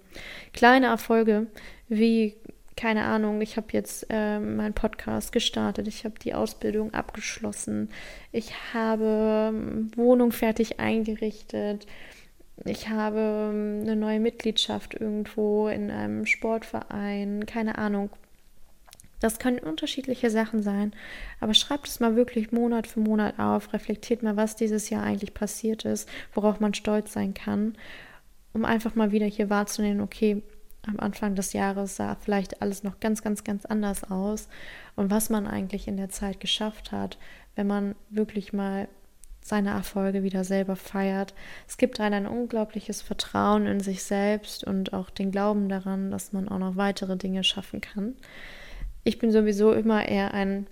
Kleine 0.53 0.85
Erfolge, 0.87 1.47
wie, 1.89 2.35
keine 2.77 3.05
Ahnung, 3.05 3.41
ich 3.41 3.57
habe 3.57 3.67
jetzt 3.71 4.05
äh, 4.11 4.39
meinen 4.39 4.75
Podcast 4.75 5.31
gestartet, 5.31 5.87
ich 5.87 6.05
habe 6.05 6.19
die 6.19 6.35
Ausbildung 6.35 6.93
abgeschlossen, 6.93 7.89
ich 8.31 8.53
habe 8.73 9.51
ähm, 9.51 9.89
Wohnung 9.95 10.31
fertig 10.31 10.79
eingerichtet, 10.79 11.87
ich 12.63 12.89
habe 12.89 13.51
ähm, 13.51 13.81
eine 13.81 13.95
neue 13.95 14.19
Mitgliedschaft 14.19 14.93
irgendwo 14.93 15.67
in 15.67 15.91
einem 15.91 16.25
Sportverein, 16.25 17.45
keine 17.45 17.77
Ahnung, 17.77 18.09
das 19.19 19.39
können 19.39 19.59
unterschiedliche 19.59 20.29
Sachen 20.29 20.61
sein, 20.61 20.93
aber 21.39 21.53
schreibt 21.53 21.87
es 21.87 21.99
mal 21.99 22.15
wirklich 22.15 22.51
Monat 22.51 22.85
für 22.87 22.99
Monat 22.99 23.39
auf, 23.39 23.73
reflektiert 23.73 24.23
mal, 24.23 24.37
was 24.37 24.55
dieses 24.55 24.89
Jahr 24.89 25.03
eigentlich 25.03 25.33
passiert 25.33 25.85
ist, 25.85 26.07
worauf 26.33 26.59
man 26.59 26.73
stolz 26.73 27.13
sein 27.13 27.33
kann, 27.33 27.75
um 28.53 28.65
einfach 28.65 28.95
mal 28.95 29.11
wieder 29.11 29.25
hier 29.25 29.49
wahrzunehmen, 29.49 30.01
okay, 30.01 30.41
am 30.87 30.99
Anfang 30.99 31.35
des 31.35 31.53
Jahres 31.53 31.95
sah 31.95 32.15
vielleicht 32.15 32.61
alles 32.61 32.83
noch 32.83 32.99
ganz, 32.99 33.23
ganz, 33.23 33.43
ganz 33.43 33.65
anders 33.65 34.09
aus 34.09 34.47
und 34.95 35.09
was 35.09 35.29
man 35.29 35.47
eigentlich 35.47 35.87
in 35.87 35.97
der 35.97 36.09
Zeit 36.09 36.39
geschafft 36.39 36.91
hat, 36.91 37.17
wenn 37.55 37.67
man 37.67 37.95
wirklich 38.09 38.53
mal 38.53 38.87
seine 39.45 39.69
Erfolge 39.69 40.23
wieder 40.23 40.43
selber 40.43 40.75
feiert. 40.75 41.35
Es 41.67 41.77
gibt 41.77 41.99
einen 41.99 42.25
ein 42.25 42.27
unglaubliches 42.27 43.03
Vertrauen 43.03 43.67
in 43.67 43.79
sich 43.79 44.01
selbst 44.01 44.63
und 44.63 44.91
auch 44.91 45.11
den 45.11 45.29
Glauben 45.29 45.69
daran, 45.69 46.09
dass 46.09 46.33
man 46.33 46.49
auch 46.49 46.57
noch 46.57 46.77
weitere 46.77 47.15
Dinge 47.15 47.43
schaffen 47.43 47.79
kann. 47.79 48.15
Ich 49.03 49.19
bin 49.19 49.31
sowieso 49.31 49.71
immer 49.71 50.07
eher 50.07 50.33
ein 50.33 50.65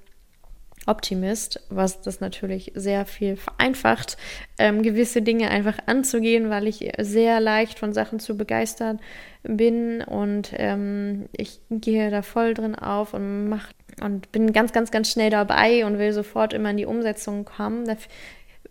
Optimist, 0.87 1.61
was 1.69 2.01
das 2.01 2.19
natürlich 2.19 2.71
sehr 2.73 3.05
viel 3.05 3.37
vereinfacht, 3.37 4.17
ähm, 4.57 4.81
gewisse 4.81 5.21
Dinge 5.21 5.51
einfach 5.51 5.77
anzugehen, 5.85 6.49
weil 6.49 6.67
ich 6.67 6.91
sehr 6.99 7.39
leicht 7.39 7.77
von 7.77 7.93
Sachen 7.93 8.19
zu 8.19 8.35
begeistern 8.35 8.99
bin 9.43 10.01
und 10.01 10.51
ähm, 10.55 11.29
ich 11.37 11.61
gehe 11.69 12.09
da 12.09 12.23
voll 12.23 12.55
drin 12.55 12.73
auf 12.73 13.13
und 13.13 13.49
mach 13.49 13.67
und 14.01 14.31
bin 14.31 14.51
ganz, 14.51 14.73
ganz, 14.73 14.89
ganz 14.89 15.11
schnell 15.11 15.29
dabei 15.29 15.85
und 15.85 15.99
will 15.99 16.11
sofort 16.11 16.53
immer 16.53 16.71
in 16.71 16.77
die 16.77 16.87
Umsetzung 16.87 17.45
kommen. 17.45 17.85
Da 17.85 17.95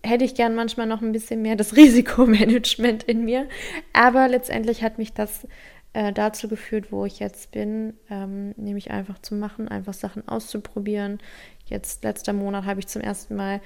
hätte 0.02 0.24
ich 0.24 0.34
gern 0.34 0.54
manchmal 0.54 0.86
noch 0.86 1.02
ein 1.02 1.12
bisschen 1.12 1.42
mehr 1.42 1.56
das 1.56 1.76
Risikomanagement 1.76 3.04
in 3.04 3.24
mir, 3.24 3.48
aber 3.92 4.28
letztendlich 4.28 4.82
hat 4.82 4.98
mich 4.98 5.12
das 5.12 5.46
äh, 5.92 6.12
dazu 6.12 6.48
geführt, 6.48 6.90
wo 6.90 7.04
ich 7.04 7.18
jetzt 7.18 7.50
bin, 7.52 7.94
ähm, 8.10 8.54
nämlich 8.56 8.90
einfach 8.90 9.18
zu 9.18 9.34
machen, 9.34 9.68
einfach 9.68 9.94
Sachen 9.94 10.26
auszuprobieren. 10.26 11.18
Jetzt 11.66 12.04
letzter 12.04 12.32
Monat 12.32 12.64
habe 12.64 12.80
ich 12.80 12.86
zum 12.86 13.02
ersten 13.02 13.36
Mal 13.36 13.60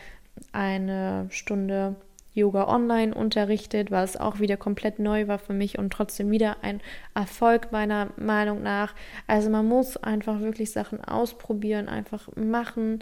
eine 0.53 1.27
Stunde 1.31 1.97
Yoga 2.37 2.69
online 2.69 3.15
unterrichtet, 3.15 3.91
es 3.91 4.17
auch 4.19 4.41
wieder 4.41 4.59
komplett 4.59 4.99
neu 4.99 5.27
war 5.27 5.39
für 5.39 5.55
mich 5.55 5.79
und 5.79 5.91
trotzdem 5.91 6.31
wieder 6.31 6.59
ein 6.63 6.83
Erfolg 7.15 7.73
meiner 7.73 8.11
Meinung 8.19 8.63
nach. 8.63 8.95
Also 9.27 9.49
man 9.49 9.67
muss 9.67 9.97
einfach 9.97 10.41
wirklich 10.41 10.71
Sachen 10.71 11.03
ausprobieren, 11.03 11.89
einfach 11.89 12.29
machen 12.37 12.99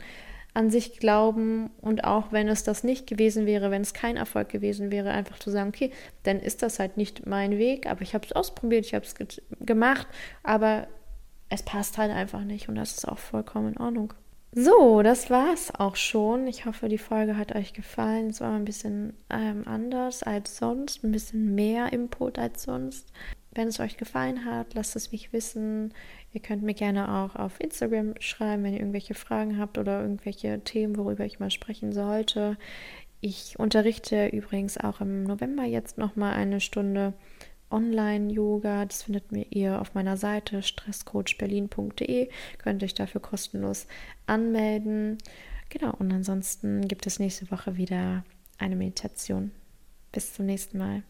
an 0.54 0.70
sich 0.70 0.98
glauben 0.98 1.70
und 1.80 2.04
auch 2.04 2.30
wenn 2.30 2.48
es 2.48 2.62
das 2.62 2.84
nicht 2.84 3.08
gewesen 3.08 3.44
wäre, 3.44 3.70
wenn 3.70 3.82
es 3.82 3.92
kein 3.92 4.16
Erfolg 4.16 4.48
gewesen 4.48 4.92
wäre, 4.92 5.10
einfach 5.10 5.38
zu 5.40 5.50
sagen, 5.50 5.68
okay, 5.68 5.90
dann 6.22 6.38
ist 6.38 6.62
das 6.62 6.78
halt 6.78 6.96
nicht 6.96 7.26
mein 7.26 7.58
Weg, 7.58 7.86
aber 7.86 8.02
ich 8.02 8.14
habe 8.14 8.24
es 8.24 8.32
ausprobiert, 8.32 8.86
ich 8.86 8.94
habe 8.94 9.04
es 9.04 9.16
ge 9.16 9.26
gemacht, 9.60 10.06
aber 10.44 10.86
es 11.48 11.62
passt 11.62 11.98
halt 11.98 12.12
einfach 12.12 12.42
nicht 12.42 12.68
und 12.68 12.76
das 12.76 12.92
ist 12.92 13.08
auch 13.08 13.18
vollkommen 13.18 13.74
in 13.74 13.80
Ordnung. 13.80 14.14
So, 14.56 15.02
das 15.02 15.30
war's 15.30 15.72
auch 15.76 15.96
schon. 15.96 16.46
Ich 16.46 16.64
hoffe, 16.64 16.88
die 16.88 16.98
Folge 16.98 17.36
hat 17.36 17.56
euch 17.56 17.72
gefallen. 17.72 18.30
Es 18.30 18.40
war 18.40 18.54
ein 18.54 18.64
bisschen 18.64 19.14
ähm, 19.28 19.64
anders 19.66 20.22
als 20.22 20.58
sonst, 20.58 21.02
ein 21.02 21.10
bisschen 21.10 21.56
mehr 21.56 21.92
Input 21.92 22.38
als 22.38 22.62
sonst. 22.62 23.12
Wenn 23.54 23.68
es 23.68 23.78
euch 23.78 23.96
gefallen 23.96 24.44
hat, 24.44 24.74
lasst 24.74 24.96
es 24.96 25.12
mich 25.12 25.32
wissen. 25.32 25.94
Ihr 26.32 26.40
könnt 26.40 26.62
mir 26.62 26.74
gerne 26.74 27.08
auch 27.08 27.36
auf 27.36 27.60
Instagram 27.60 28.14
schreiben, 28.18 28.64
wenn 28.64 28.72
ihr 28.72 28.80
irgendwelche 28.80 29.14
Fragen 29.14 29.58
habt 29.58 29.78
oder 29.78 30.02
irgendwelche 30.02 30.60
Themen, 30.64 30.96
worüber 30.96 31.24
ich 31.24 31.38
mal 31.38 31.50
sprechen 31.50 31.92
sollte. 31.92 32.56
Ich 33.20 33.58
unterrichte 33.58 34.26
übrigens 34.26 34.76
auch 34.76 35.00
im 35.00 35.22
November 35.24 35.64
jetzt 35.64 35.98
nochmal 35.98 36.34
eine 36.34 36.60
Stunde 36.60 37.14
Online-Yoga. 37.70 38.84
Das 38.86 39.04
findet 39.04 39.24
ihr 39.50 39.80
auf 39.80 39.94
meiner 39.94 40.16
Seite 40.16 40.62
stresscoachberlin.de. 40.62 42.28
Könnt 42.58 42.82
euch 42.82 42.94
dafür 42.94 43.20
kostenlos 43.20 43.86
anmelden. 44.26 45.18
Genau, 45.70 45.92
und 45.98 46.12
ansonsten 46.12 46.86
gibt 46.86 47.06
es 47.06 47.18
nächste 47.18 47.50
Woche 47.50 47.76
wieder 47.76 48.24
eine 48.58 48.76
Meditation. 48.76 49.52
Bis 50.12 50.34
zum 50.34 50.46
nächsten 50.46 50.78
Mal. 50.78 51.02